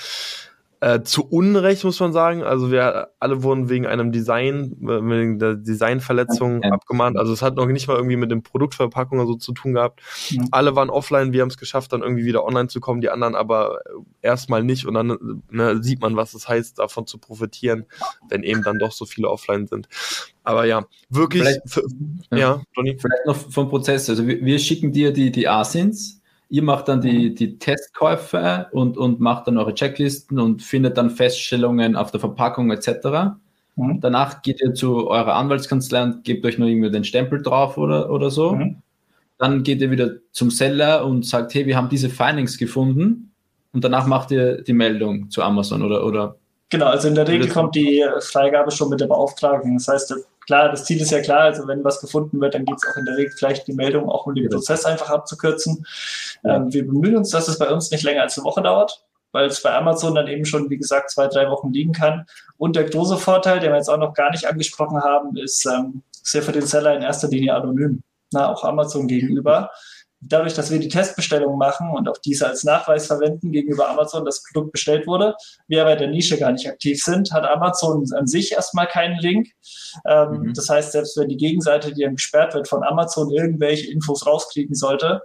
[0.80, 2.42] Äh, zu Unrecht muss man sagen.
[2.42, 6.70] Also wir alle wurden wegen einem Design, äh, wegen der Designverletzung ja.
[6.70, 7.16] abgemahnt.
[7.16, 10.00] Also es hat noch nicht mal irgendwie mit den Produktverpackungen oder so zu tun gehabt.
[10.28, 10.42] Ja.
[10.50, 13.34] Alle waren offline, wir haben es geschafft, dann irgendwie wieder online zu kommen, die anderen
[13.34, 13.80] aber
[14.20, 14.86] erstmal nicht.
[14.86, 17.86] Und dann ne, sieht man, was es heißt, davon zu profitieren,
[18.28, 19.88] wenn eben dann doch so viele offline sind.
[20.42, 21.42] Aber ja, wirklich.
[21.42, 21.84] Vielleicht, für,
[22.30, 22.98] ja, Johnny.
[22.98, 24.10] Vielleicht noch vom Prozess.
[24.10, 28.96] Also wir, wir schicken dir die, die ASINs Ihr macht dann die, die Testkäufe und,
[28.96, 33.36] und macht dann eure Checklisten und findet dann Feststellungen auf der Verpackung etc.
[33.76, 34.00] Mhm.
[34.00, 38.10] Danach geht ihr zu eurer Anwaltskanzlei und gebt euch nur irgendwie den Stempel drauf oder,
[38.10, 38.52] oder so.
[38.52, 38.76] Mhm.
[39.38, 43.32] Dann geht ihr wieder zum Seller und sagt, hey, wir haben diese Findings gefunden.
[43.72, 46.36] Und danach macht ihr die Meldung zu Amazon oder, oder
[46.70, 49.74] Genau, also in der Regel kommt die Freigabe schon mit der Beauftragung.
[49.74, 50.14] Das heißt,
[50.46, 52.96] klar, das Ziel ist ja klar, also wenn was gefunden wird, dann gibt es auch
[52.96, 55.86] in der Regel vielleicht die Meldung, auch um den Prozess einfach abzukürzen.
[56.42, 56.56] Ja.
[56.56, 59.46] Ähm, wir bemühen uns, dass es bei uns nicht länger als eine Woche dauert, weil
[59.46, 62.26] es bei Amazon dann eben schon, wie gesagt, zwei, drei Wochen liegen kann.
[62.56, 66.02] Und der große Vorteil, den wir jetzt auch noch gar nicht angesprochen haben, ist, ähm,
[66.22, 68.02] ist ja für den Seller in erster Linie anonym,
[68.32, 69.70] na, auch Amazon gegenüber
[70.28, 74.42] dadurch, dass wir die Testbestellung machen und auch diese als Nachweis verwenden gegenüber Amazon, das
[74.42, 75.34] Produkt bestellt wurde,
[75.68, 79.18] wir aber in der Nische gar nicht aktiv sind, hat Amazon an sich erstmal keinen
[79.18, 79.48] Link.
[80.06, 80.54] Ähm, mhm.
[80.54, 84.74] Das heißt, selbst wenn die Gegenseite, die dann gesperrt wird, von Amazon irgendwelche Infos rauskriegen
[84.74, 85.22] sollte,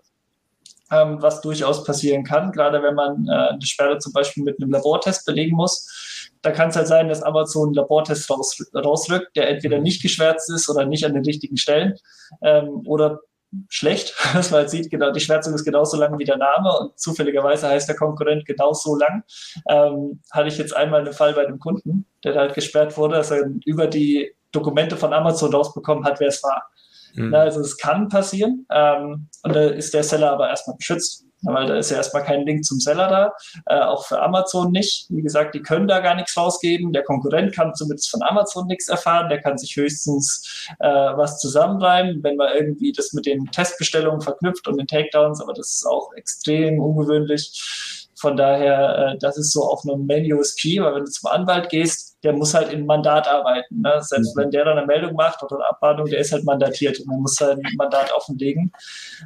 [0.92, 4.72] ähm, was durchaus passieren kann, gerade wenn man äh, eine Sperre zum Beispiel mit einem
[4.72, 9.50] Labortest belegen muss, da kann es halt sein, dass Amazon einen Labortest raus, rausrückt, der
[9.50, 9.84] entweder mhm.
[9.84, 11.96] nicht geschwärzt ist oder nicht an den richtigen Stellen
[12.42, 13.20] ähm, oder
[13.68, 17.68] schlecht, dass man sieht, genau, die Schwärzung ist genauso lang wie der Name und zufälligerweise
[17.68, 19.24] heißt der Konkurrent genauso lang.
[19.70, 23.32] Ähm, hatte ich jetzt einmal einen Fall bei einem Kunden, der halt gesperrt wurde, dass
[23.32, 26.70] er über die Dokumente von Amazon rausbekommen hat, wer es war.
[27.16, 27.30] Mhm.
[27.32, 31.68] Na, also es kann passieren ähm, und da ist der Seller aber erstmal geschützt weil
[31.68, 33.34] da ist ja erstmal kein Link zum Seller da,
[33.68, 35.06] äh, auch für Amazon nicht.
[35.10, 36.94] Wie gesagt, die können da gar nichts rausgeben.
[36.94, 42.24] Der Konkurrent kann zumindest von Amazon nichts erfahren, der kann sich höchstens äh, was zusammenreimen,
[42.24, 46.12] wenn man irgendwie das mit den Testbestellungen verknüpft und den Takedowns, aber das ist auch
[46.14, 47.99] extrem ungewöhnlich.
[48.20, 51.70] Von daher, äh, das ist so auf einem Main USP, weil wenn du zum Anwalt
[51.70, 53.82] gehst, der muss halt im Mandat arbeiten.
[53.82, 54.02] Ne?
[54.02, 54.42] Selbst mhm.
[54.42, 57.22] wenn der dann eine Meldung macht oder eine Abmahnung, der ist halt mandatiert und man
[57.22, 58.72] muss sein Mandat offenlegen.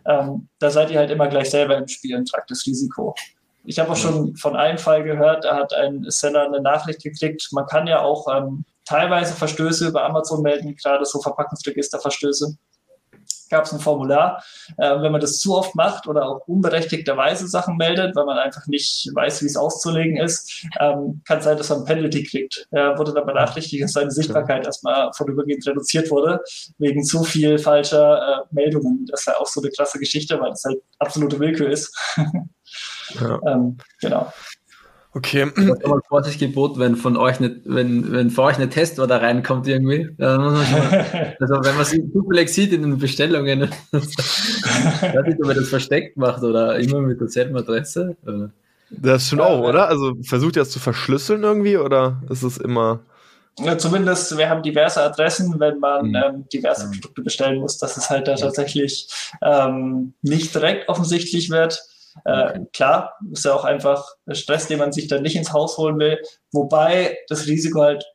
[0.05, 3.15] Ähm, da seid ihr halt immer gleich selber im Spiel und tragt das Risiko.
[3.65, 7.47] Ich habe auch schon von einem Fall gehört, da hat ein Seller eine Nachricht geklickt.
[7.51, 12.57] Man kann ja auch ähm, teilweise Verstöße über Amazon melden, gerade so Verpackungsregisterverstöße
[13.53, 14.43] gab es ein Formular.
[14.77, 18.65] Äh, wenn man das zu oft macht oder auch unberechtigterweise Sachen meldet, weil man einfach
[18.67, 22.67] nicht weiß, wie es auszulegen ist, ähm, kann es sein, dass man ein Penalty kriegt.
[22.71, 26.41] Er wurde dann benachrichtigt, dass seine Sichtbarkeit erstmal vorübergehend reduziert wurde,
[26.79, 29.05] wegen zu viel falscher äh, Meldungen.
[29.05, 31.95] Das ist ja auch so eine klasse Geschichte, weil es halt absolute Willkür ist.
[33.21, 33.39] ja.
[33.47, 34.33] ähm, genau.
[35.15, 35.51] Okay.
[35.55, 39.67] Das mal Vorsicht geboten, wenn von euch nicht, wenn, wenn von euch eine Testware reinkommt
[39.67, 40.09] irgendwie.
[40.17, 45.25] Dann muss man schon mal, also wenn man sie zufällig sieht in den Bestellungen, weiß
[45.25, 48.15] nicht, ob man das versteckt macht oder immer mit derselben Adresse.
[48.89, 49.87] Das schon auch, oder?
[49.87, 53.01] Also versucht ihr das zu verschlüsseln irgendwie oder ist es immer.
[53.59, 56.15] Ja, zumindest, wir haben diverse Adressen, wenn man mhm.
[56.15, 59.07] ähm, diverse Produkte bestellen muss, dass es halt da tatsächlich
[59.43, 61.79] ähm, nicht direkt offensichtlich wird.
[62.25, 65.99] Äh, klar, ist ja auch einfach Stress, den man sich dann nicht ins Haus holen
[65.99, 66.19] will,
[66.51, 68.05] wobei das Risiko halt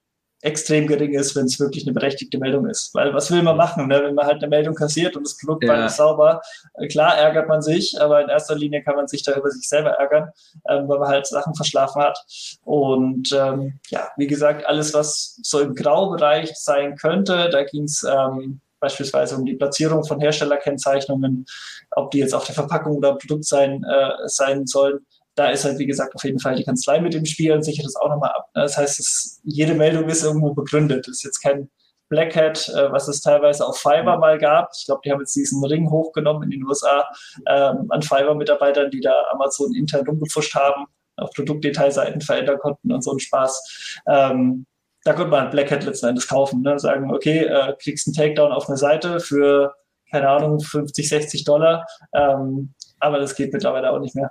[0.40, 2.94] extrem gering ist, wenn es wirklich eine berechtigte Meldung ist.
[2.94, 4.02] Weil was will man machen, ne?
[4.04, 5.86] wenn man halt eine Meldung kassiert und das Produkt ja.
[5.86, 6.40] ist sauber?
[6.74, 9.68] Äh, klar ärgert man sich, aber in erster Linie kann man sich da über sich
[9.68, 10.30] selber ärgern,
[10.68, 12.18] ähm, weil man halt Sachen verschlafen hat.
[12.62, 18.04] Und ähm, ja, wie gesagt, alles, was so im Graubereich sein könnte, da ging es
[18.04, 21.46] ähm, beispielsweise um die Platzierung von Herstellerkennzeichnungen,
[21.92, 25.00] ob die jetzt auf der Verpackung oder Produkt sein, äh, sein sollen.
[25.34, 27.86] Da ist halt, wie gesagt, auf jeden Fall die Kanzlei mit im Spiel und sichert
[27.86, 28.48] das auch nochmal ab.
[28.54, 31.06] Das heißt, es, jede Meldung ist irgendwo begründet.
[31.06, 31.70] Das ist jetzt kein
[32.08, 34.70] Black Hat, äh, was es teilweise auf Fiverr mal gab.
[34.76, 37.04] Ich glaube, die haben jetzt diesen Ring hochgenommen in den USA
[37.46, 40.86] ähm, an Fiverr-Mitarbeitern, die da Amazon intern rumgepfuscht haben,
[41.16, 44.00] auf Produktdetailseiten verändern konnten und so ein Spaß.
[44.08, 44.66] Ähm,
[45.04, 46.62] da könnte man Black Hat letzten Endes kaufen.
[46.62, 46.78] Ne?
[46.78, 49.74] Sagen, okay, äh, kriegst einen Takedown auf eine Seite für,
[50.10, 51.86] keine Ahnung, 50, 60 Dollar.
[52.12, 54.30] Ähm, aber das geht mittlerweile auch nicht mehr.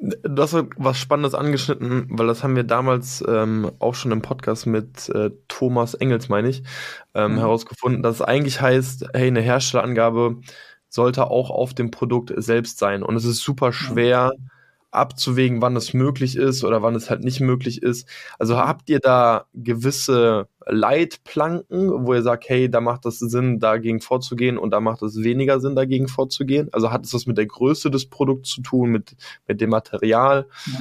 [0.00, 4.66] Du hast was Spannendes angeschnitten, weil das haben wir damals ähm, auch schon im Podcast
[4.66, 6.62] mit äh, Thomas Engels, meine ich,
[7.14, 7.38] ähm, mhm.
[7.38, 10.40] herausgefunden, dass es eigentlich heißt, hey, eine Herstellerangabe
[10.88, 13.02] sollte auch auf dem Produkt selbst sein.
[13.02, 14.50] Und es ist super schwer, mhm
[14.94, 18.08] abzuwägen, wann es möglich ist oder wann es halt nicht möglich ist.
[18.38, 24.00] Also habt ihr da gewisse Leitplanken, wo ihr sagt, hey, da macht es Sinn, dagegen
[24.00, 26.68] vorzugehen und da macht es weniger Sinn, dagegen vorzugehen?
[26.72, 30.46] Also hat es was mit der Größe des Produkts zu tun, mit, mit dem Material?
[30.66, 30.72] Ja.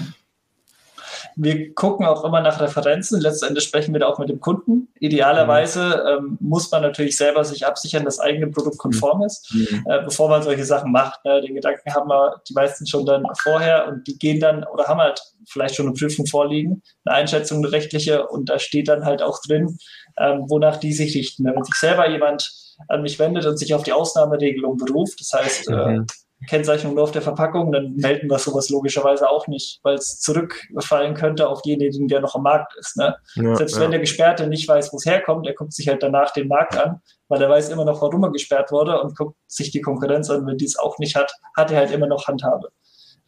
[1.36, 3.20] Wir gucken auch immer nach Referenzen.
[3.20, 4.90] Letztendlich sprechen wir da auch mit dem Kunden.
[5.00, 9.86] Idealerweise ähm, muss man natürlich selber sich absichern, dass das eigene Produkt konform ist, mhm.
[9.88, 11.24] äh, bevor man solche Sachen macht.
[11.26, 11.42] Ne?
[11.42, 15.00] Den Gedanken haben wir die meisten schon dann vorher und die gehen dann oder haben
[15.00, 19.22] halt vielleicht schon eine Prüfung vorliegen, eine Einschätzung, eine rechtliche und da steht dann halt
[19.22, 19.78] auch drin,
[20.18, 21.46] ähm, wonach die sich richten.
[21.46, 22.52] Wenn sich selber jemand
[22.88, 26.02] an mich wendet und sich auf die Ausnahmeregelung beruft, das heißt, äh, mhm.
[26.02, 26.06] äh,
[26.48, 31.14] Kennzeichnung nur auf der Verpackung, dann melden wir sowas logischerweise auch nicht, weil es zurückfallen
[31.14, 32.98] könnte auf denjenigen, der noch am Markt ist.
[32.98, 33.16] Ne?
[33.36, 33.82] Ja, Selbst ja.
[33.82, 36.78] wenn der Gesperrte nicht weiß, wo es herkommt, er guckt sich halt danach den Markt
[36.78, 40.30] an, weil er weiß immer noch, warum er gesperrt wurde und guckt sich die Konkurrenz
[40.30, 40.46] an.
[40.46, 42.70] Wenn die es auch nicht hat, hat er halt immer noch Handhabe.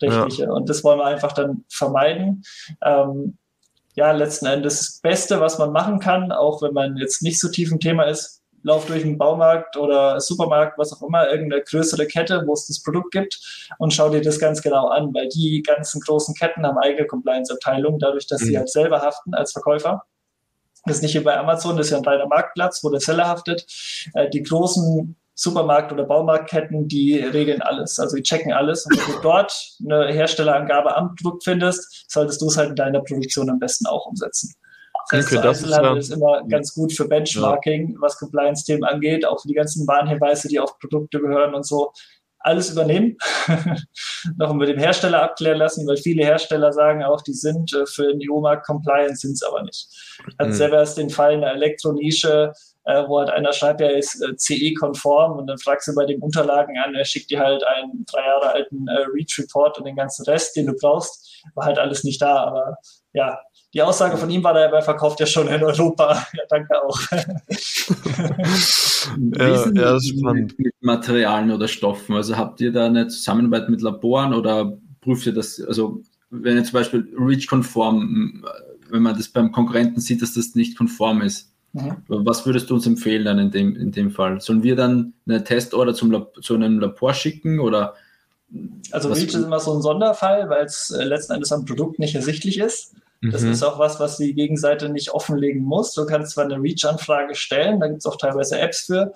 [0.02, 0.44] Rechtliche.
[0.44, 0.52] Ja.
[0.52, 2.44] Und das wollen wir einfach dann vermeiden.
[2.84, 3.38] Ähm,
[3.96, 7.50] ja, letzten Endes das Beste, was man machen kann, auch wenn man jetzt nicht so
[7.50, 12.08] tief im Thema ist, lauf durch einen Baumarkt oder Supermarkt, was auch immer, irgendeine größere
[12.08, 13.40] Kette, wo es das Produkt gibt
[13.78, 18.00] und schau dir das ganz genau an, weil die ganzen großen Ketten haben eigene Compliance-Abteilungen,
[18.00, 18.46] dadurch, dass mhm.
[18.46, 20.04] sie halt selber haften als Verkäufer.
[20.86, 23.28] Das ist nicht wie bei Amazon, das ist ja ein reiner Marktplatz, wo der Seller
[23.28, 23.68] haftet.
[24.16, 28.00] Äh, die großen Supermarkt- oder Baumarktketten, die regeln alles.
[28.00, 28.86] Also die checken alles.
[28.86, 33.02] Und wenn du dort eine Herstellerangabe am Produkt findest, solltest du es halt in deiner
[33.02, 34.56] Produktion am besten auch umsetzen.
[35.10, 37.98] Das heißt, das Einzelhandel ist, ja, ist immer ganz gut für Benchmarking, ja.
[38.00, 41.92] was Compliance-Themen angeht, auch für die ganzen Warnhinweise, die auf Produkte gehören und so.
[42.40, 43.18] Alles übernehmen,
[44.38, 48.14] noch mit dem Hersteller abklären lassen, weil viele Hersteller sagen auch, die sind äh, für
[48.14, 49.88] den EU-Markt compliant, sind es aber nicht.
[50.38, 50.54] Hat mhm.
[50.54, 54.36] selber erst den Fall in der Elektronische, äh, wo halt einer schreibt, er ist äh,
[54.36, 58.24] CE-konform und dann fragst du bei den Unterlagen an, er schickt dir halt einen drei
[58.24, 62.22] Jahre alten äh, Reach-Report und den ganzen Rest, den du brauchst, war halt alles nicht
[62.22, 62.44] da.
[62.44, 62.78] Aber
[63.14, 63.40] ja,
[63.76, 66.26] die Aussage von ihm war, er verkauft ja schon in Europa.
[66.34, 66.98] Ja, danke auch.
[69.38, 70.58] ja, ja, das ist spannend.
[70.58, 72.16] Mit Materialien oder Stoffen?
[72.16, 75.60] Also habt ihr da eine Zusammenarbeit mit Laboren oder prüft ihr das?
[75.60, 78.46] Also wenn ihr zum Beispiel REACH-konform,
[78.92, 81.98] wenn man das beim Konkurrenten sieht, dass das nicht konform ist, mhm.
[82.08, 84.40] was würdest du uns empfehlen dann in dem, in dem Fall?
[84.40, 87.96] Sollen wir dann eine Testorder zum Lab, zu einem Labor schicken oder
[88.92, 92.16] also REACH ist immer so ein Sonderfall, weil es äh, letzten Endes am Produkt nicht
[92.16, 92.96] ersichtlich ist.
[93.22, 93.52] Das mhm.
[93.52, 95.94] ist auch was, was die Gegenseite nicht offenlegen muss.
[95.94, 99.14] Du kannst zwar eine Reach-Anfrage stellen, da gibt es auch teilweise Apps für,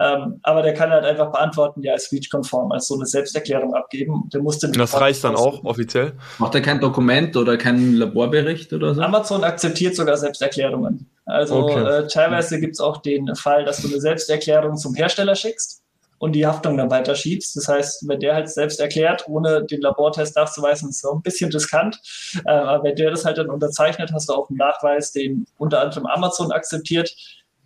[0.00, 4.28] ähm, aber der kann halt einfach beantworten, ja, ist Reach-konform, als so eine Selbsterklärung abgeben.
[4.32, 6.12] Der muss den das reicht dann auch offiziell?
[6.38, 9.02] Macht er kein Dokument oder keinen Laborbericht oder so?
[9.02, 11.10] Amazon akzeptiert sogar Selbsterklärungen.
[11.24, 12.04] Also okay.
[12.04, 15.81] äh, teilweise gibt es auch den Fall, dass du eine Selbsterklärung zum Hersteller schickst
[16.22, 17.56] und die Haftung dann weiter schiebst.
[17.56, 21.50] Das heißt, wenn der halt selbst erklärt, ohne den Labortest nachzuweisen, ist auch ein bisschen
[21.50, 21.98] riskant.
[22.44, 25.80] Äh, aber wenn der das halt dann unterzeichnet, hast du auch einen Nachweis, den unter
[25.80, 27.12] anderem Amazon akzeptiert.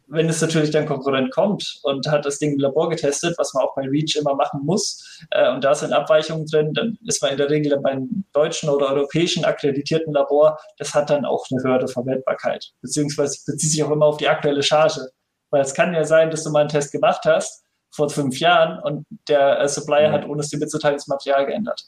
[0.06, 3.64] wenn es natürlich dann Konkurrent kommt und hat das Ding im Labor getestet, was man
[3.64, 7.32] auch bei REACH immer machen muss, äh, und da sind Abweichungen drin, dann ist man
[7.32, 11.88] in der Regel beim deutschen oder europäischen akkreditierten Labor, das hat dann auch eine höhere
[11.88, 15.10] Verwendbarkeit, beziehungsweise bezieht sich auch immer auf die aktuelle Charge.
[15.50, 18.79] Weil es kann ja sein, dass du mal einen Test gemacht hast vor fünf Jahren
[18.83, 20.12] und der äh, Supplier mhm.
[20.12, 21.83] hat ohne es dir mitzuteilen das Material geändert.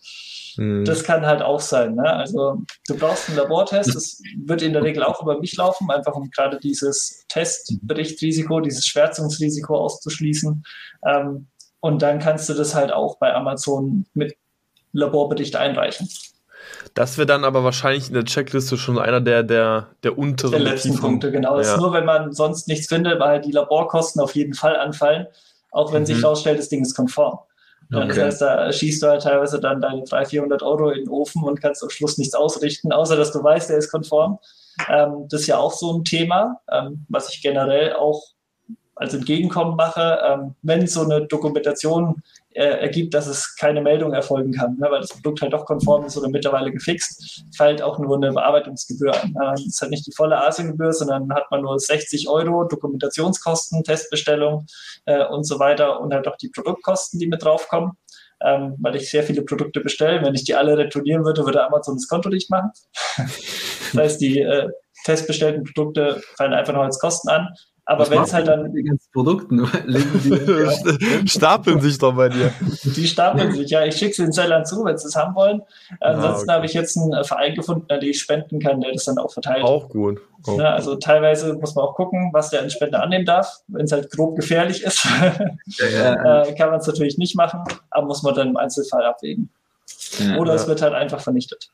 [0.57, 0.85] Mhm.
[0.85, 1.95] Das kann halt auch sein.
[1.95, 2.11] Ne?
[2.11, 6.15] Also du brauchst einen Labortest, das wird in der Regel auch über mich laufen, einfach
[6.15, 10.65] um gerade dieses Testberichtrisiko, dieses Schwärzungsrisiko auszuschließen.
[11.07, 11.47] Ähm,
[11.81, 14.35] und dann kannst du das halt auch bei Amazon mit
[14.93, 16.09] Laborbericht einreichen.
[16.95, 20.51] Das wäre dann aber wahrscheinlich in der Checkliste schon einer der, der, der unteren.
[20.51, 20.99] Der letzten.
[20.99, 21.57] Punkte, genau.
[21.57, 21.75] Das ja.
[21.75, 25.27] ist nur, wenn man sonst nichts findet, weil die Laborkosten auf jeden Fall anfallen,
[25.70, 26.07] auch wenn mhm.
[26.07, 27.38] sich herausstellt, das Ding ist konform.
[27.92, 28.09] Okay.
[28.09, 31.42] Das heißt, da schießt du halt teilweise dann deine 300, 400 Euro in den Ofen
[31.42, 34.38] und kannst am Schluss nichts ausrichten, außer dass du weißt, der ist konform.
[34.88, 38.22] Ähm, das ist ja auch so ein Thema, ähm, was ich generell auch
[38.99, 44.53] als Entgegenkommen mache, ähm, wenn so eine Dokumentation äh, ergibt, dass es keine Meldung erfolgen
[44.53, 48.17] kann, ne, weil das Produkt halt doch konform ist oder mittlerweile gefixt, fällt auch nur
[48.17, 49.35] eine Bearbeitungsgebühr an.
[49.35, 54.67] Das ist halt nicht die volle Asiengebühr, sondern hat man nur 60 Euro Dokumentationskosten, Testbestellung
[55.07, 57.93] äh, und so weiter und halt auch die Produktkosten, die mit draufkommen.
[58.41, 60.23] Ähm, weil ich sehr viele Produkte bestelle.
[60.23, 62.71] Wenn ich die alle retournieren würde, würde Amazon das Konto dicht machen.
[63.17, 64.69] das heißt, die äh,
[65.05, 67.49] testbestellten Produkte fallen einfach noch als Kosten an.
[67.88, 68.72] Aber wenn es halt dann.
[68.72, 69.66] Die ganzen Produkten
[71.27, 72.53] stapeln sich doch bei dir.
[72.85, 73.85] Die stapeln sich, ja.
[73.85, 75.62] Ich schicke sie den Sellern zu, wenn sie es haben wollen.
[76.01, 76.57] Ah, Ansonsten ah, okay.
[76.57, 79.33] habe ich jetzt einen Verein gefunden, an den ich spenden kann, der das dann auch
[79.33, 79.64] verteilt.
[79.64, 80.20] Auch gut.
[80.46, 80.59] Auch.
[80.59, 83.61] Ja, also teilweise muss man auch gucken, was der Spender annehmen darf.
[83.68, 85.05] Wenn es halt grob gefährlich ist,
[85.79, 86.42] ja, ja.
[86.42, 89.48] Äh, kann man es natürlich nicht machen, aber muss man dann im Einzelfall abwägen.
[90.38, 91.70] Oder es wird halt einfach vernichtet.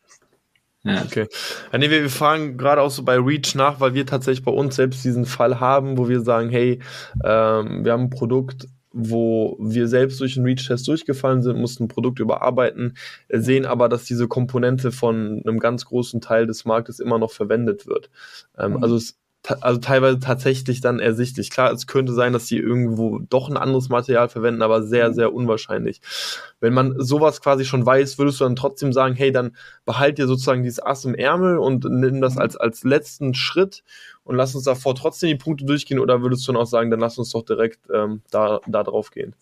[0.85, 1.03] Ja.
[1.03, 1.27] Okay.
[1.73, 4.53] Ja, nee, wir, wir fragen gerade auch so bei Reach nach, weil wir tatsächlich bei
[4.53, 6.81] uns selbst diesen Fall haben, wo wir sagen, hey,
[7.25, 11.89] ähm, wir haben ein Produkt, wo wir selbst durch einen Reach-Test durchgefallen sind, mussten ein
[11.89, 12.97] Produkt überarbeiten,
[13.29, 17.89] sehen aber, dass diese Komponente von einem ganz großen Teil des Marktes immer noch verwendet
[17.89, 18.11] wird.
[18.57, 18.83] Ähm, mhm.
[18.83, 19.19] Also es
[19.61, 21.51] also teilweise tatsächlich dann ersichtlich.
[21.51, 25.15] Klar, es könnte sein, dass sie irgendwo doch ein anderes Material verwenden, aber sehr, mhm.
[25.15, 26.01] sehr unwahrscheinlich.
[26.61, 30.27] Wenn man sowas quasi schon weiß, würdest du dann trotzdem sagen, hey, dann behalt dir
[30.27, 32.41] sozusagen dieses Ass im Ärmel und nimm das mhm.
[32.41, 33.85] als, als letzten Schritt
[34.23, 37.01] und lass uns davor trotzdem die Punkte durchgehen oder würdest du dann auch sagen, dann
[37.01, 39.35] lass uns doch direkt ähm, da, da drauf gehen?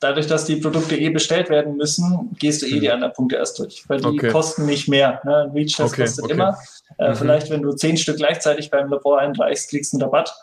[0.00, 2.94] Dadurch, dass die Produkte eh bestellt werden müssen, gehst du eh die mhm.
[2.94, 4.30] anderen Punkte erst durch, weil die okay.
[4.30, 5.20] kosten nicht mehr.
[5.24, 5.50] Ne?
[5.54, 6.34] Reach okay, kostet okay.
[6.34, 6.58] immer.
[6.98, 7.14] Äh, mhm.
[7.16, 10.34] Vielleicht, wenn du zehn Stück gleichzeitig beim Labor einreichst, kriegst du einen Rabatt.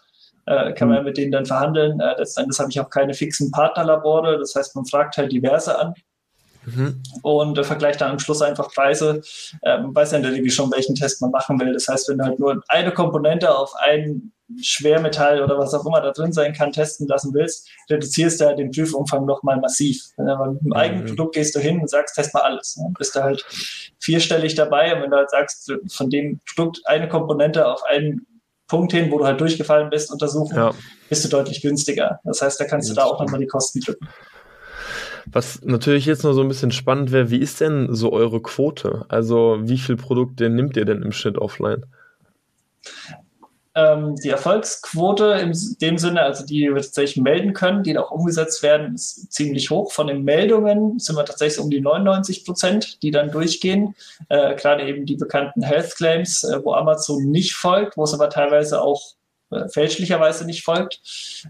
[0.46, 0.96] Äh, kann mhm.
[0.96, 2.00] man mit denen dann verhandeln.
[2.00, 4.38] Äh, letztendlich habe ich auch keine fixen Partnerlabore.
[4.39, 5.94] Das heißt, man fragt halt diverse an.
[6.66, 7.04] Mhm.
[7.22, 9.22] Und äh, vergleicht dann am Schluss einfach Preise.
[9.63, 11.74] Ähm, weiß ja in der Regel schon, welchen Test man machen will.
[11.74, 16.02] Das heißt, wenn du halt nur eine Komponente auf einen Schwermetall oder was auch immer
[16.02, 20.04] da drin sein kann, testen lassen willst, reduzierst du halt den Prüfumfang nochmal massiv.
[20.18, 21.08] Wenn du mit dem eigenen mhm.
[21.08, 22.76] Produkt gehst du hin und sagst, test mal alles.
[22.76, 23.46] Dann bist du halt
[24.00, 28.26] vierstellig dabei und wenn du halt sagst, von dem Produkt eine Komponente auf einen
[28.68, 30.74] Punkt hin, wo du halt durchgefallen bist, untersuchen, ja.
[31.10, 32.20] bist du deutlich günstiger.
[32.24, 34.08] Das heißt, da kannst du da auch nochmal die Kosten drücken.
[35.26, 39.06] Was natürlich jetzt noch so ein bisschen spannend wäre, wie ist denn so eure Quote?
[39.08, 41.86] Also wie viel Produkte nimmt ihr denn im Schnitt offline?
[43.76, 48.62] Ähm, die Erfolgsquote in dem Sinne, also die wir tatsächlich melden können, die auch umgesetzt
[48.62, 49.92] werden, ist ziemlich hoch.
[49.92, 53.96] Von den Meldungen sind wir tatsächlich um die 99 Prozent, die dann durchgehen.
[54.30, 58.30] Äh, gerade eben die bekannten Health Claims, äh, wo Amazon nicht folgt, wo es aber
[58.30, 59.16] teilweise auch
[59.70, 61.02] fälschlicherweise nicht folgt.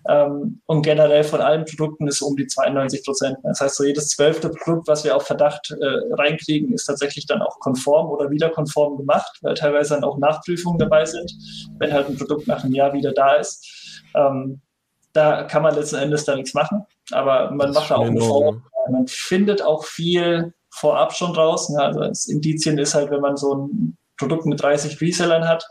[0.08, 3.38] Ähm, und generell von allen Produkten ist um die 92 Prozent.
[3.44, 7.42] Das heißt, so jedes zwölfte Produkt, was wir auf Verdacht äh, reinkriegen, ist tatsächlich dann
[7.42, 11.32] auch konform oder wieder konform gemacht, weil teilweise dann auch Nachprüfungen dabei sind,
[11.80, 14.04] wenn halt ein Produkt nach einem Jahr wieder da ist.
[14.16, 14.62] Ähm,
[15.14, 18.64] da kann man letzten Endes da nichts machen, aber man macht da auch eine Form.
[18.90, 21.78] Man findet auch viel vorab schon draußen.
[21.78, 25.66] Also das Indizien ist halt, wenn man so ein Produkt mit 30 Resellern hat,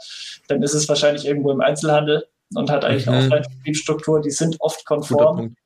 [0.48, 3.12] dann ist es wahrscheinlich irgendwo im Einzelhandel und hat eigentlich mhm.
[3.12, 4.20] eine Offline-Vertriebsstruktur.
[4.20, 5.56] Die sind oft konform,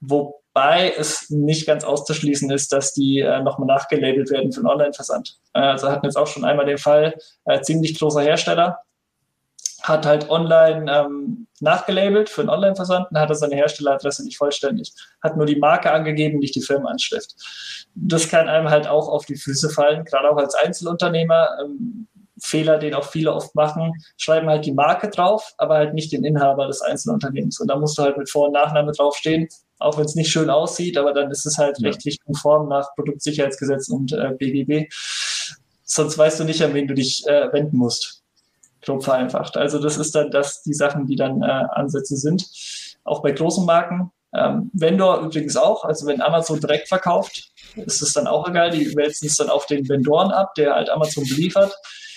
[0.00, 5.38] wobei es nicht ganz auszuschließen ist, dass die äh, nochmal nachgelabelt werden für einen Online-Versand.
[5.54, 7.14] Äh, also hatten jetzt auch schon einmal den Fall,
[7.44, 8.78] äh, ziemlich großer Hersteller,
[9.82, 14.92] hat halt online ähm, nachgelabelt für einen Online-Versand und hat seine Herstelleradresse nicht vollständig.
[15.22, 17.34] Hat nur die Marke angegeben, nicht die Firmenanschrift.
[17.94, 21.58] Das kann einem halt auch auf die Füße fallen, gerade auch als Einzelunternehmer.
[21.62, 22.08] Ähm,
[22.42, 26.24] Fehler, den auch viele oft machen, schreiben halt die Marke drauf, aber halt nicht den
[26.24, 27.60] Inhaber des Einzelunternehmens.
[27.60, 29.48] Und da musst du halt mit Vor- und Nachname draufstehen,
[29.78, 31.88] auch wenn es nicht schön aussieht, aber dann ist es halt ja.
[31.88, 34.92] rechtlich konform nach Produktsicherheitsgesetz und äh, BGB.
[35.84, 38.22] Sonst weißt du nicht, an wen du dich äh, wenden musst.
[38.82, 39.56] grob vereinfacht.
[39.56, 42.46] Also das ist dann das, die Sachen, die dann äh, Ansätze sind.
[43.04, 44.12] Auch bei großen Marken.
[44.32, 45.84] Ähm, Vendor übrigens auch.
[45.84, 48.70] Also wenn Amazon direkt verkauft, ist es dann auch egal.
[48.70, 51.74] Die wälzen es dann auf den Vendoren ab, der halt Amazon beliefert.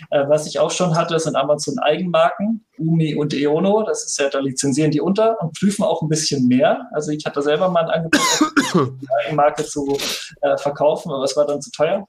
[0.09, 3.83] Äh, was ich auch schon hatte, sind Amazon Eigenmarken, Umi und Eono.
[3.83, 6.87] Das ist ja, da lizenzieren die unter und prüfen auch ein bisschen mehr.
[6.93, 8.21] Also ich hatte selber mal ein Angebot,
[9.01, 9.97] die Eigenmarke zu
[10.41, 12.07] äh, verkaufen, aber es war dann zu teuer.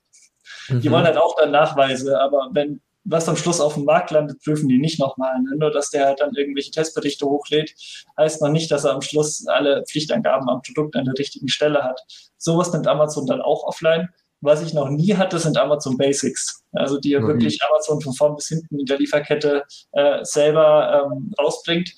[0.68, 0.80] Mhm.
[0.80, 4.42] Die wollen halt auch dann Nachweise, aber wenn was am Schluss auf dem Markt landet,
[4.42, 5.40] prüfen die nicht nochmal.
[5.42, 5.56] Ne?
[5.56, 7.74] Nur, dass der halt dann irgendwelche Testberichte hochlädt,
[8.18, 11.82] heißt noch nicht, dass er am Schluss alle Pflichtangaben am Produkt an der richtigen Stelle
[11.82, 12.00] hat.
[12.38, 14.08] Sowas nimmt Amazon dann auch offline.
[14.40, 16.62] Was ich noch nie hatte, sind Amazon Basics.
[16.72, 17.26] Also die mhm.
[17.26, 21.94] wirklich Amazon von vorn bis hinten in der Lieferkette äh, selber ähm, rausbringt.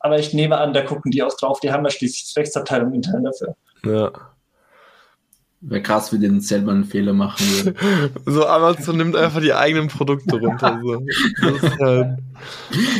[0.00, 1.60] Aber ich nehme an, da gucken die auch drauf.
[1.60, 3.56] Die haben ja schließlich Rechtsabteilung intern dafür.
[3.84, 4.31] Ja.
[5.64, 7.74] Wäre krass, wie den selber einen Fehler machen würde.
[8.26, 10.80] so, Amazon nimmt einfach die eigenen Produkte runter.
[10.82, 11.00] So.
[11.80, 12.18] Halt,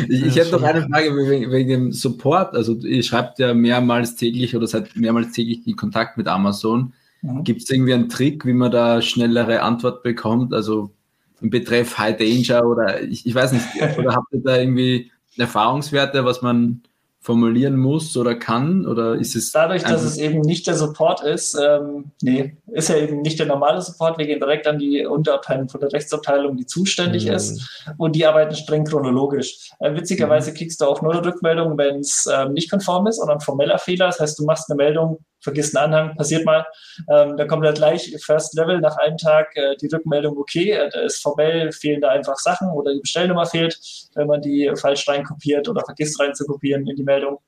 [0.08, 2.54] ich ich hätte noch eine Frage wegen, wegen, dem Support.
[2.54, 6.92] Also, ihr schreibt ja mehrmals täglich oder seid mehrmals täglich in Kontakt mit Amazon.
[7.22, 7.42] Mhm.
[7.42, 10.54] Gibt es irgendwie einen Trick, wie man da schnellere Antwort bekommt?
[10.54, 10.92] Also
[11.40, 13.66] im Betreff High Danger oder ich, ich weiß nicht,
[13.98, 16.82] oder habt ihr da irgendwie Erfahrungswerte, was man
[17.22, 18.84] formulieren muss oder kann?
[18.84, 19.52] Oder ist es.
[19.52, 23.46] Dadurch, dass es eben nicht der Support ist, ähm, nee, ist ja eben nicht der
[23.46, 24.18] normale Support.
[24.18, 27.32] Wir gehen direkt an die Unterabteilung von der Rechtsabteilung, die zuständig mhm.
[27.32, 27.86] ist.
[27.96, 29.70] Und die arbeiten streng chronologisch.
[29.78, 30.56] Äh, witzigerweise mhm.
[30.56, 33.78] kriegst du auch nur eine Rückmeldung, wenn es ähm, nicht konform ist oder ein formeller
[33.78, 34.06] Fehler.
[34.06, 36.64] Das heißt, du machst eine Meldung, vergisst einen Anhang, passiert mal.
[37.10, 40.88] Ähm, dann kommt halt gleich First Level nach einem Tag äh, die Rückmeldung, okay, äh,
[40.90, 43.78] da ist formell, fehlen da einfach Sachen oder die Bestellnummer fehlt,
[44.14, 47.38] wenn man die falsch reinkopiert oder vergisst reinzukopieren in die Meldung.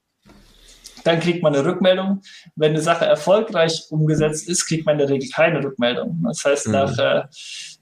[1.04, 2.22] Dann kriegt man eine Rückmeldung.
[2.56, 6.22] Wenn eine Sache erfolgreich umgesetzt ist, kriegt man in der Regel keine Rückmeldung.
[6.26, 6.72] Das heißt, mhm.
[6.72, 7.22] nach äh,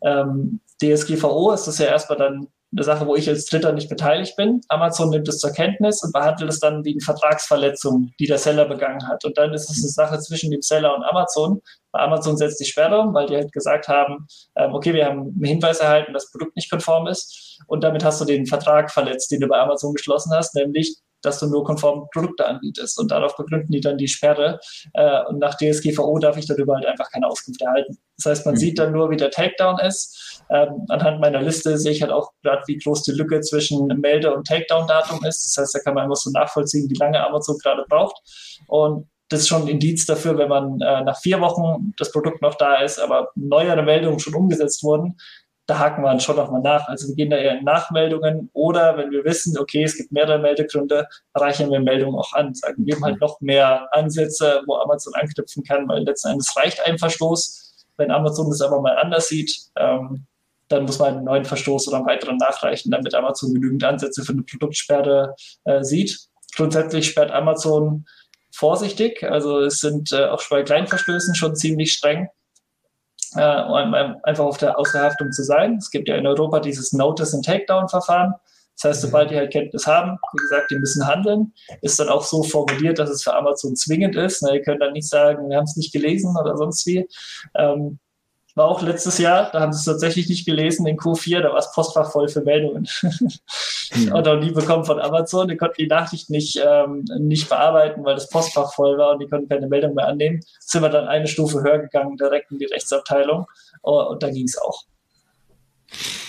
[0.02, 4.36] ähm, DSGVO ist das ja erstmal dann eine Sache, wo ich als Dritter nicht beteiligt
[4.36, 4.62] bin.
[4.68, 8.64] Amazon nimmt es zur Kenntnis und behandelt es dann wie eine Vertragsverletzung, die der Seller
[8.64, 9.24] begangen hat.
[9.24, 11.60] Und dann ist es eine Sache zwischen dem Seller und Amazon.
[11.92, 15.44] Bei Amazon setzt die Sperre, weil die halt gesagt haben, ähm, okay, wir haben einen
[15.44, 17.60] Hinweis erhalten, dass das Produkt nicht konform ist.
[17.66, 21.38] Und damit hast du den Vertrag verletzt, den du bei Amazon geschlossen hast, nämlich dass
[21.38, 22.98] du nur konforme Produkte anbietest.
[22.98, 24.60] Und darauf begründen die dann die Sperre.
[24.94, 27.98] Äh, und nach DSGVO darf ich darüber halt einfach keine Auskunft erhalten.
[28.16, 28.58] Das heißt, man mhm.
[28.58, 30.42] sieht dann nur, wie der Takedown ist.
[30.50, 34.34] Ähm, anhand meiner Liste sehe ich halt auch gerade, wie groß die Lücke zwischen Melde-
[34.34, 35.46] und Takedown-Datum ist.
[35.46, 38.16] Das heißt, da kann man immer so nachvollziehen, wie lange Amazon gerade braucht.
[38.68, 42.42] Und das ist schon ein Indiz dafür, wenn man äh, nach vier Wochen das Produkt
[42.42, 45.16] noch da ist, aber neuere Meldungen schon umgesetzt wurden,
[45.66, 46.88] da haken wir dann schon nochmal nach.
[46.88, 50.38] Also wir gehen da eher in Nachmeldungen oder wenn wir wissen, okay, es gibt mehrere
[50.38, 52.54] Meldegründe, reichen wir Meldungen auch an.
[52.54, 56.98] Sagen wir halt noch mehr Ansätze, wo Amazon anknüpfen kann, weil letzten Endes reicht ein
[56.98, 57.86] Verstoß.
[57.96, 60.26] Wenn Amazon das aber mal anders sieht, ähm,
[60.68, 64.32] dann muss man einen neuen Verstoß oder einen weiteren nachreichen, damit Amazon genügend Ansätze für
[64.32, 65.34] eine Produktsperre
[65.64, 66.18] äh, sieht.
[66.56, 68.06] Grundsätzlich sperrt Amazon
[68.54, 72.28] vorsichtig, also es sind äh, auch bei Kleinverstößen schon ziemlich streng
[73.36, 75.76] äh, um einfach auf der, aus der Haftung zu sein.
[75.76, 78.34] Es gibt ja in Europa dieses Notice- and Takedown-Verfahren.
[78.76, 81.52] Das heißt, sobald die halt Kenntnis haben, wie gesagt, die müssen handeln,
[81.82, 84.42] ist dann auch so formuliert, dass es für Amazon zwingend ist.
[84.42, 87.06] Na, ihr könnt dann nicht sagen, wir haben es nicht gelesen oder sonst wie.
[87.54, 87.98] Ähm,
[88.54, 91.58] war auch letztes Jahr, da haben sie es tatsächlich nicht gelesen, in Q4, da war
[91.58, 92.86] es Postfach voll für Meldungen.
[93.94, 94.14] ja.
[94.14, 98.14] Und auch nie bekommen von Amazon, die konnten die Nachricht nicht, ähm, nicht bearbeiten, weil
[98.14, 100.40] das Postfach voll war und die konnten keine Meldung mehr annehmen.
[100.60, 103.46] Sind wir dann eine Stufe höher gegangen, direkt in die Rechtsabteilung
[103.82, 104.82] und, und da ging es auch.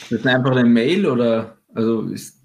[0.10, 2.44] Das ist einfach eine Mail oder also ist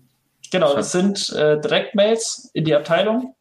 [0.51, 3.35] Genau, das sind äh, Direktmails in die Abteilung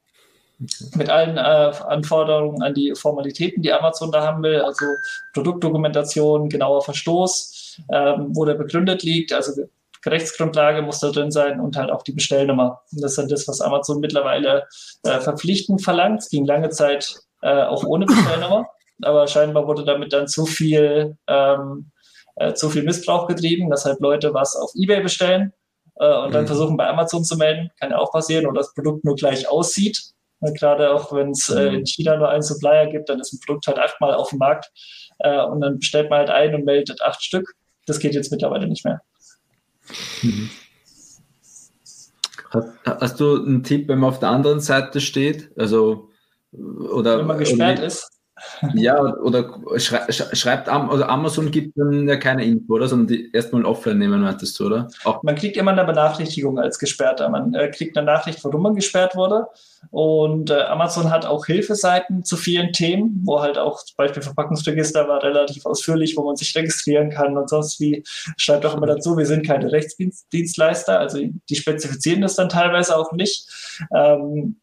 [0.95, 4.85] mit allen äh, Anforderungen an die Formalitäten, die Amazon da haben will, also
[5.33, 9.63] Produktdokumentation, genauer Verstoß, ähm, wo der begründet liegt, also
[10.05, 12.81] Rechtsgrundlage muss da drin sein und halt auch die Bestellnummer.
[12.91, 14.65] Und das ist dann das, was Amazon mittlerweile
[15.03, 16.21] äh, verpflichtend verlangt.
[16.21, 18.67] Es ging lange Zeit äh, auch ohne Bestellnummer,
[19.01, 21.91] aber scheinbar wurde damit dann zu viel, ähm,
[22.35, 25.53] äh, zu viel Missbrauch getrieben, dass halt Leute was auf Ebay bestellen
[25.97, 26.47] äh, und dann mhm.
[26.47, 27.69] versuchen bei Amazon zu melden.
[27.79, 31.67] Kann ja auch passieren, oder das Produkt nur gleich aussieht Gerade auch wenn es äh,
[31.67, 31.85] in mhm.
[31.85, 34.71] China nur einen Supplier gibt, dann ist ein Produkt halt achtmal auf dem Markt
[35.19, 37.55] äh, und dann bestellt man halt ein und meldet acht Stück.
[37.85, 39.01] Das geht jetzt mittlerweile nicht mehr.
[40.21, 40.49] Mhm.
[42.51, 45.51] Hast, hast, du einen Tipp, wenn man auf der anderen Seite steht?
[45.57, 46.09] Also,
[46.51, 48.16] oder, wenn man gesperrt ist.
[48.73, 52.87] Ja, oder schrei schreibt also Amazon gibt dann ja keine Info, oder?
[52.87, 54.87] Sondern die erstmal offline nehmen, meintest du, oder?
[55.03, 57.29] Auch man kriegt immer eine Benachrichtigung als Gesperrter.
[57.29, 59.47] Man äh, kriegt eine Nachricht, warum man gesperrt wurde.
[59.89, 65.07] Und äh, Amazon hat auch Hilfeseiten zu vielen Themen, wo halt auch zum Beispiel Verpackungsregister
[65.07, 68.03] war relativ ausführlich, wo man sich registrieren kann und sonst wie.
[68.37, 71.19] Schreibt auch immer dazu, wir sind keine Rechtsdienstleister, also
[71.49, 73.47] die spezifizieren das dann teilweise auch nicht.
[73.93, 74.57] Ähm,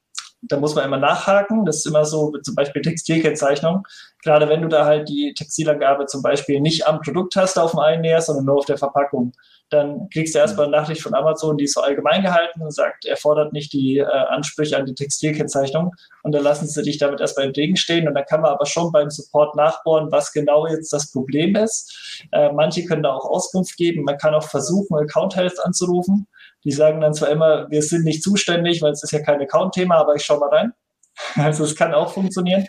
[0.49, 1.64] da muss man immer nachhaken.
[1.64, 3.86] Das ist immer so, zum Beispiel Textilkennzeichnung.
[4.22, 7.80] Gerade wenn du da halt die Textilangabe zum Beispiel nicht am Produkt hast auf dem
[7.80, 9.32] Einnäher, sondern nur auf der Verpackung,
[9.70, 13.07] dann kriegst du erstmal eine Nachricht von Amazon, die ist so allgemein gehalten und sagt,
[13.07, 15.92] er fordert nicht die äh, Ansprüche an die Textilkennzeichnung
[16.22, 19.11] und dann lassen sie dich damit erstmal entgegenstehen und dann kann man aber schon beim
[19.11, 22.22] Support nachbohren, was genau jetzt das Problem ist.
[22.32, 26.26] Äh, manche können da auch Auskunft geben, man kann auch versuchen, Account Health anzurufen
[26.65, 29.97] die sagen dann zwar immer, wir sind nicht zuständig, weil es ist ja kein Account-Thema,
[29.97, 30.73] aber ich schaue mal rein.
[31.37, 32.67] Also es kann auch funktionieren,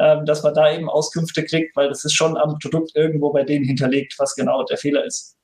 [0.00, 3.44] ähm, dass man da eben Auskünfte kriegt, weil das ist schon am Produkt irgendwo bei
[3.44, 5.35] denen hinterlegt, was genau der Fehler ist.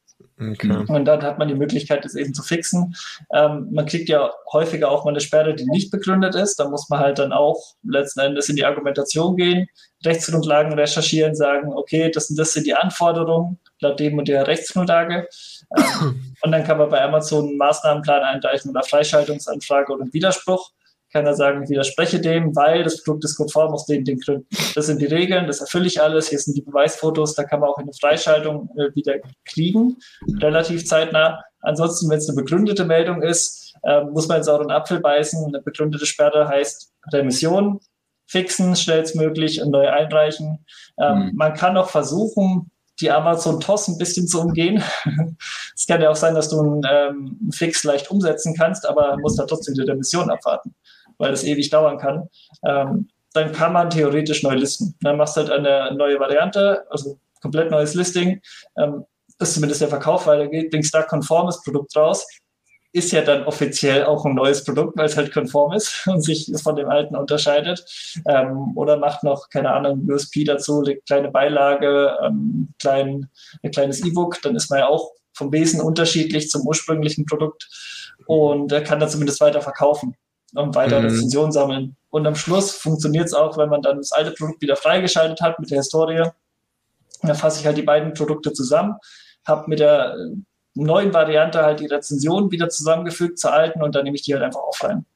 [0.51, 0.85] Okay.
[0.89, 2.95] Und dann hat man die Möglichkeit, das eben zu fixen.
[3.33, 6.57] Ähm, man kriegt ja häufiger auch mal eine Sperre, die nicht begründet ist.
[6.57, 9.69] Da muss man halt dann auch letzten Endes in die Argumentation gehen,
[10.05, 15.29] Rechtsgrundlagen recherchieren, sagen, okay, das, sind, das sind die Anforderungen laut dem und der Rechtsgrundlage.
[15.77, 20.71] Ähm, und dann kann man bei Amazon einen Maßnahmenplan einreichen oder Freischaltungsanfrage oder einen Widerspruch.
[21.13, 24.47] Kann er sagen, ich widerspreche dem, weil das Produkt ist konform aus den, den Gründen.
[24.75, 26.29] Das sind die Regeln, das erfülle ich alles.
[26.29, 29.99] Hier sind die Beweisfotos, da kann man auch eine Freischaltung äh, wieder kriegen,
[30.41, 31.43] relativ zeitnah.
[31.61, 35.45] Ansonsten, wenn es eine begründete Meldung ist, äh, muss man jetzt auch einen Apfel beißen.
[35.47, 37.81] Eine begründete Sperre heißt Remission,
[38.27, 40.65] fixen schnellstmöglich und neu einreichen.
[40.99, 41.33] Ähm, mhm.
[41.35, 44.83] Man kann auch versuchen, die Amazon-TOS ein bisschen zu umgehen.
[45.77, 49.39] es kann ja auch sein, dass du einen, ähm, Fix leicht umsetzen kannst, aber musst
[49.39, 50.75] da trotzdem die Mission abwarten,
[51.23, 52.29] weil das ewig dauern kann.
[52.67, 54.95] Ähm, dann kann man theoretisch neu listen.
[55.01, 58.41] Dann machst du halt eine neue Variante, also komplett neues Listing.
[58.77, 59.05] Ähm,
[59.39, 62.27] ist zumindest der Verkauf weil da geht ein stark konformes Produkt raus
[62.93, 66.53] ist ja dann offiziell auch ein neues Produkt, weil es halt konform ist und sich
[66.63, 67.85] von dem alten unterscheidet.
[68.27, 73.29] Ähm, oder macht noch, keine Ahnung, USP dazu, eine kleine Beilage, ähm, klein,
[73.63, 77.67] ein kleines E-Book, dann ist man ja auch vom Wesen unterschiedlich zum ursprünglichen Produkt
[78.27, 80.15] und er kann dann zumindest weiter verkaufen
[80.55, 81.07] und weiter mhm.
[81.07, 81.97] Rezensionen sammeln.
[82.11, 85.59] Und am Schluss funktioniert es auch, wenn man dann das alte Produkt wieder freigeschaltet hat
[85.59, 86.25] mit der Historie.
[87.23, 88.97] Dann fasse ich halt die beiden Produkte zusammen,
[89.47, 90.17] habe mit der
[90.75, 94.43] neuen Variante halt die Rezension wieder zusammengefügt zur alten und dann nehme ich die halt
[94.43, 95.07] einfach offline.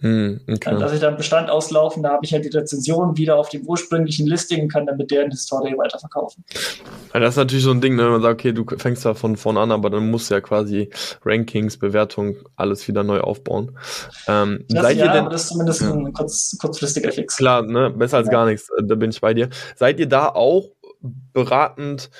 [0.00, 0.78] Hm, okay.
[0.78, 4.28] Dass ich dann Bestand auslaufen, da habe ich halt die Rezension wieder auf dem ursprünglichen
[4.28, 6.44] Listing und kann dann mit deren Historie weiterverkaufen.
[7.12, 9.36] das ist natürlich so ein Ding, ne, wenn man sagt, okay, du fängst da von
[9.36, 10.88] vorne an, aber dann musst du ja quasi
[11.24, 13.76] Rankings, Bewertung, alles wieder neu aufbauen.
[14.28, 15.92] Ähm, das, seid ja, ihr denn, aber das ist zumindest ja.
[15.92, 17.36] ein kurz, kurzfristiger Fix.
[17.36, 18.32] Klar, ne, besser als ja.
[18.32, 19.48] gar nichts, da bin ich bei dir.
[19.74, 20.70] Seid ihr da auch
[21.32, 22.10] beratend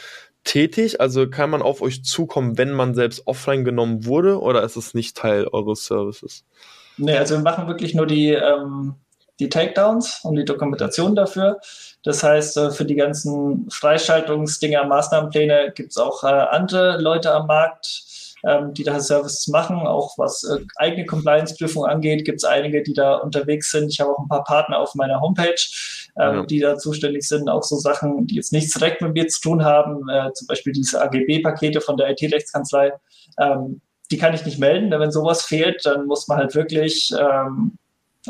[0.42, 1.00] tätig?
[1.00, 4.94] Also kann man auf euch zukommen, wenn man selbst offline genommen wurde oder ist es
[4.94, 6.44] nicht Teil eures Services?
[6.98, 8.96] Nee, also wir machen wirklich nur die, ähm,
[9.40, 11.60] die Takedowns und die Dokumentation dafür.
[12.02, 17.46] Das heißt, äh, für die ganzen Freischaltungsdinger, Maßnahmenpläne gibt es auch äh, andere Leute am
[17.46, 18.04] Markt,
[18.44, 19.76] ähm, die da Services machen.
[19.78, 23.90] Auch was äh, eigene Compliance-Prüfung angeht, gibt es einige, die da unterwegs sind.
[23.90, 25.54] Ich habe auch ein paar Partner auf meiner Homepage,
[26.18, 26.46] ähm, ja.
[26.46, 27.48] die da zuständig sind.
[27.48, 30.72] Auch so Sachen, die jetzt nichts direkt mit mir zu tun haben, äh, zum Beispiel
[30.72, 32.92] diese AGB-Pakete von der IT-Rechtskanzlei.
[33.38, 33.80] Ähm,
[34.10, 37.78] die kann ich nicht melden, denn wenn sowas fehlt, dann muss man halt wirklich ähm,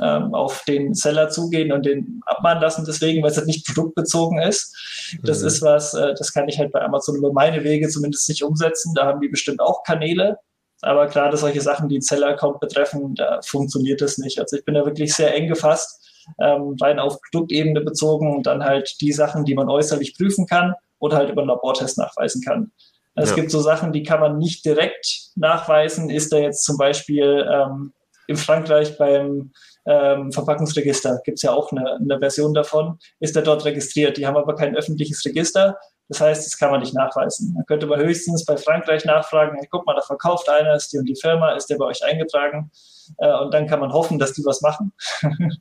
[0.01, 4.41] ähm, auf den Seller zugehen und den abmahnen lassen, deswegen, weil es halt nicht produktbezogen
[4.41, 5.17] ist.
[5.23, 5.47] Das mhm.
[5.49, 8.95] ist was, äh, das kann ich halt bei Amazon über meine Wege zumindest nicht umsetzen.
[8.95, 10.39] Da haben die bestimmt auch Kanäle.
[10.81, 14.39] Aber gerade solche Sachen, die einen Seller-Account betreffen, da funktioniert das nicht.
[14.39, 16.01] Also ich bin da wirklich sehr eng gefasst,
[16.41, 20.75] ähm, rein auf Produktebene bezogen und dann halt die Sachen, die man äußerlich prüfen kann
[21.01, 22.71] oder halt über einen Labortest nachweisen kann.
[23.19, 23.37] Es ja.
[23.37, 26.11] gibt so Sachen, die kann man nicht direkt nachweisen.
[26.11, 27.93] Ist da jetzt zum Beispiel ähm,
[28.27, 29.53] in Frankreich beim
[29.87, 34.19] ähm, Verpackungsregister, gibt es ja auch eine, eine Version davon, ist er dort registriert.
[34.19, 35.79] Die haben aber kein öffentliches Register.
[36.09, 37.53] Das heißt, das kann man nicht nachweisen.
[37.55, 40.99] Man könnte man höchstens bei Frankreich nachfragen, hey, guck mal, da verkauft einer, ist die
[40.99, 42.71] und die Firma, ist der bei euch eingetragen?
[43.19, 44.93] Äh, und dann kann man hoffen, dass die was machen.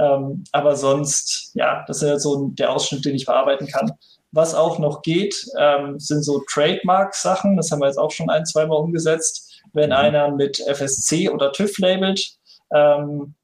[0.00, 3.92] ähm, aber sonst, ja, das ist ja so der Ausschnitt, den ich bearbeiten kann.
[4.36, 7.56] Was auch noch geht, ähm, sind so Trademark-Sachen.
[7.56, 9.62] Das haben wir jetzt auch schon ein, zweimal umgesetzt.
[9.72, 9.96] Wenn mhm.
[9.96, 12.36] einer mit FSC oder TÜV labelt,
[12.70, 13.34] ähm,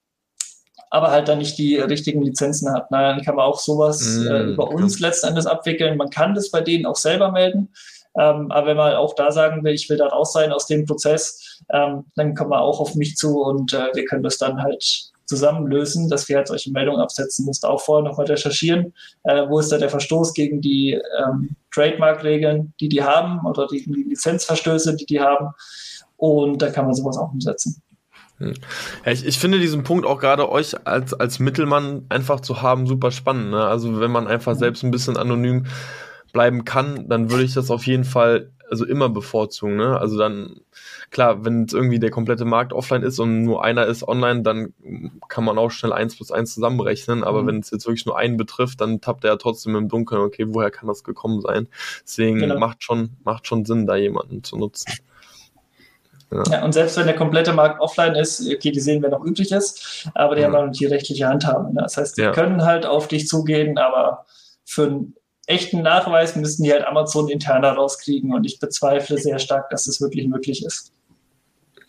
[0.90, 2.90] aber halt dann nicht die richtigen Lizenzen hat.
[2.90, 5.96] Na, dann kann man auch sowas mm, äh, über uns letzten Endes abwickeln.
[5.96, 7.72] Man kann das bei denen auch selber melden.
[8.18, 10.84] Ähm, aber wenn man auch da sagen will, ich will da raus sein aus dem
[10.84, 14.62] Prozess, ähm, dann kommt man auch auf mich zu und äh, wir können das dann
[14.62, 17.46] halt zusammen lösen, dass wir halt solche Meldungen absetzen.
[17.46, 18.92] Musst auch vorher nochmal recherchieren,
[19.24, 23.82] äh, wo ist da der Verstoß gegen die ähm, Trademark-Regeln, die die haben oder die,
[23.82, 25.48] die Lizenzverstöße, die die haben.
[26.18, 27.82] Und da kann man sowas auch umsetzen.
[28.36, 28.52] Hm.
[29.06, 32.86] Ja, ich, ich finde diesen Punkt auch gerade euch als, als Mittelmann einfach zu haben
[32.86, 33.52] super spannend.
[33.52, 33.64] Ne?
[33.64, 35.64] Also wenn man einfach selbst ein bisschen anonym
[36.34, 39.76] bleiben kann, dann würde ich das auf jeden Fall also immer bevorzugen.
[39.76, 39.98] Ne?
[39.98, 40.60] Also dann,
[41.12, 44.72] klar, wenn jetzt irgendwie der komplette Markt offline ist und nur einer ist online, dann
[45.28, 47.22] kann man auch schnell eins plus eins zusammenrechnen.
[47.22, 47.46] Aber mhm.
[47.46, 50.46] wenn es jetzt wirklich nur einen betrifft, dann tappt er ja trotzdem im Dunkeln, okay,
[50.48, 51.68] woher kann das gekommen sein?
[52.02, 52.58] Deswegen genau.
[52.58, 54.92] macht schon, macht schon Sinn, da jemanden zu nutzen.
[56.32, 56.42] Ja.
[56.50, 56.64] ja.
[56.64, 60.08] und selbst wenn der komplette Markt offline ist, okay, die sehen, wer noch übrig ist,
[60.14, 60.50] aber die ja.
[60.50, 61.72] haben die rechtliche Handhabe.
[61.74, 61.82] Ne?
[61.82, 62.32] Das heißt, die ja.
[62.32, 64.24] können halt auf dich zugehen, aber
[64.64, 65.14] für einen
[65.46, 70.00] echten Nachweis müssen die halt Amazon interner rauskriegen und ich bezweifle sehr stark, dass das
[70.00, 70.91] wirklich möglich ist.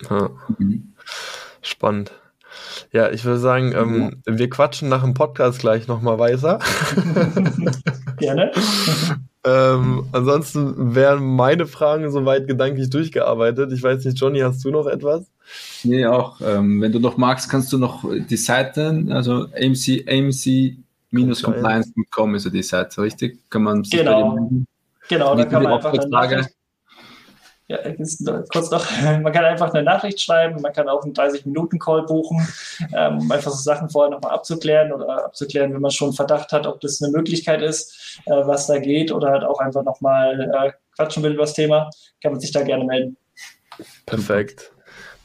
[0.09, 0.29] Ja.
[1.61, 2.11] Spannend.
[2.91, 6.59] Ja, ich würde sagen, ähm, wir quatschen nach dem Podcast gleich nochmal weiter.
[8.17, 8.51] Gerne.
[9.43, 13.71] ähm, ansonsten wären meine Fragen soweit gedanklich durchgearbeitet.
[13.71, 15.25] Ich weiß nicht, Johnny, hast du noch etwas?
[15.83, 16.39] Nee, auch.
[16.41, 20.77] Ähm, wenn du noch magst, kannst du noch die Seite, also AMC, AMC
[21.41, 23.39] compliance.com ist ja die Seite, richtig?
[23.49, 24.49] Kann man genau,
[25.07, 26.49] genau, da kann man einfach eine Nachricht,
[27.73, 32.47] ja, kurz noch, man kann einfach eine Nachricht schreiben, man kann auch einen 30-Minuten-Call buchen,
[32.95, 36.67] ähm, um einfach so Sachen vorher nochmal abzuklären oder abzuklären, wenn man schon Verdacht hat,
[36.67, 40.71] ob das eine Möglichkeit ist, äh, was da geht oder halt auch einfach nochmal äh,
[40.95, 41.89] quatschen will über das Thema,
[42.21, 43.17] kann man sich da gerne melden.
[44.05, 44.71] Perfekt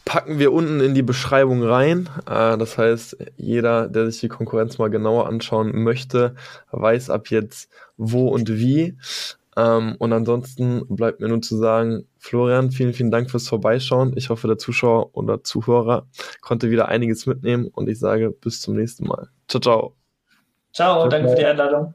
[0.08, 2.08] packen wir unten in die Beschreibung rein.
[2.26, 6.34] Äh, das heißt, jeder, der sich die Konkurrenz mal genauer anschauen möchte,
[6.70, 7.68] weiß ab jetzt
[7.98, 8.96] wo und wie.
[9.58, 14.12] Ähm, und ansonsten bleibt mir nur zu sagen, Florian, vielen, vielen Dank fürs Vorbeischauen.
[14.16, 16.06] Ich hoffe, der Zuschauer oder Zuhörer
[16.40, 19.28] konnte wieder einiges mitnehmen und ich sage bis zum nächsten Mal.
[19.48, 19.96] Ciao, ciao.
[20.72, 21.94] Ciao, danke für die Einladung.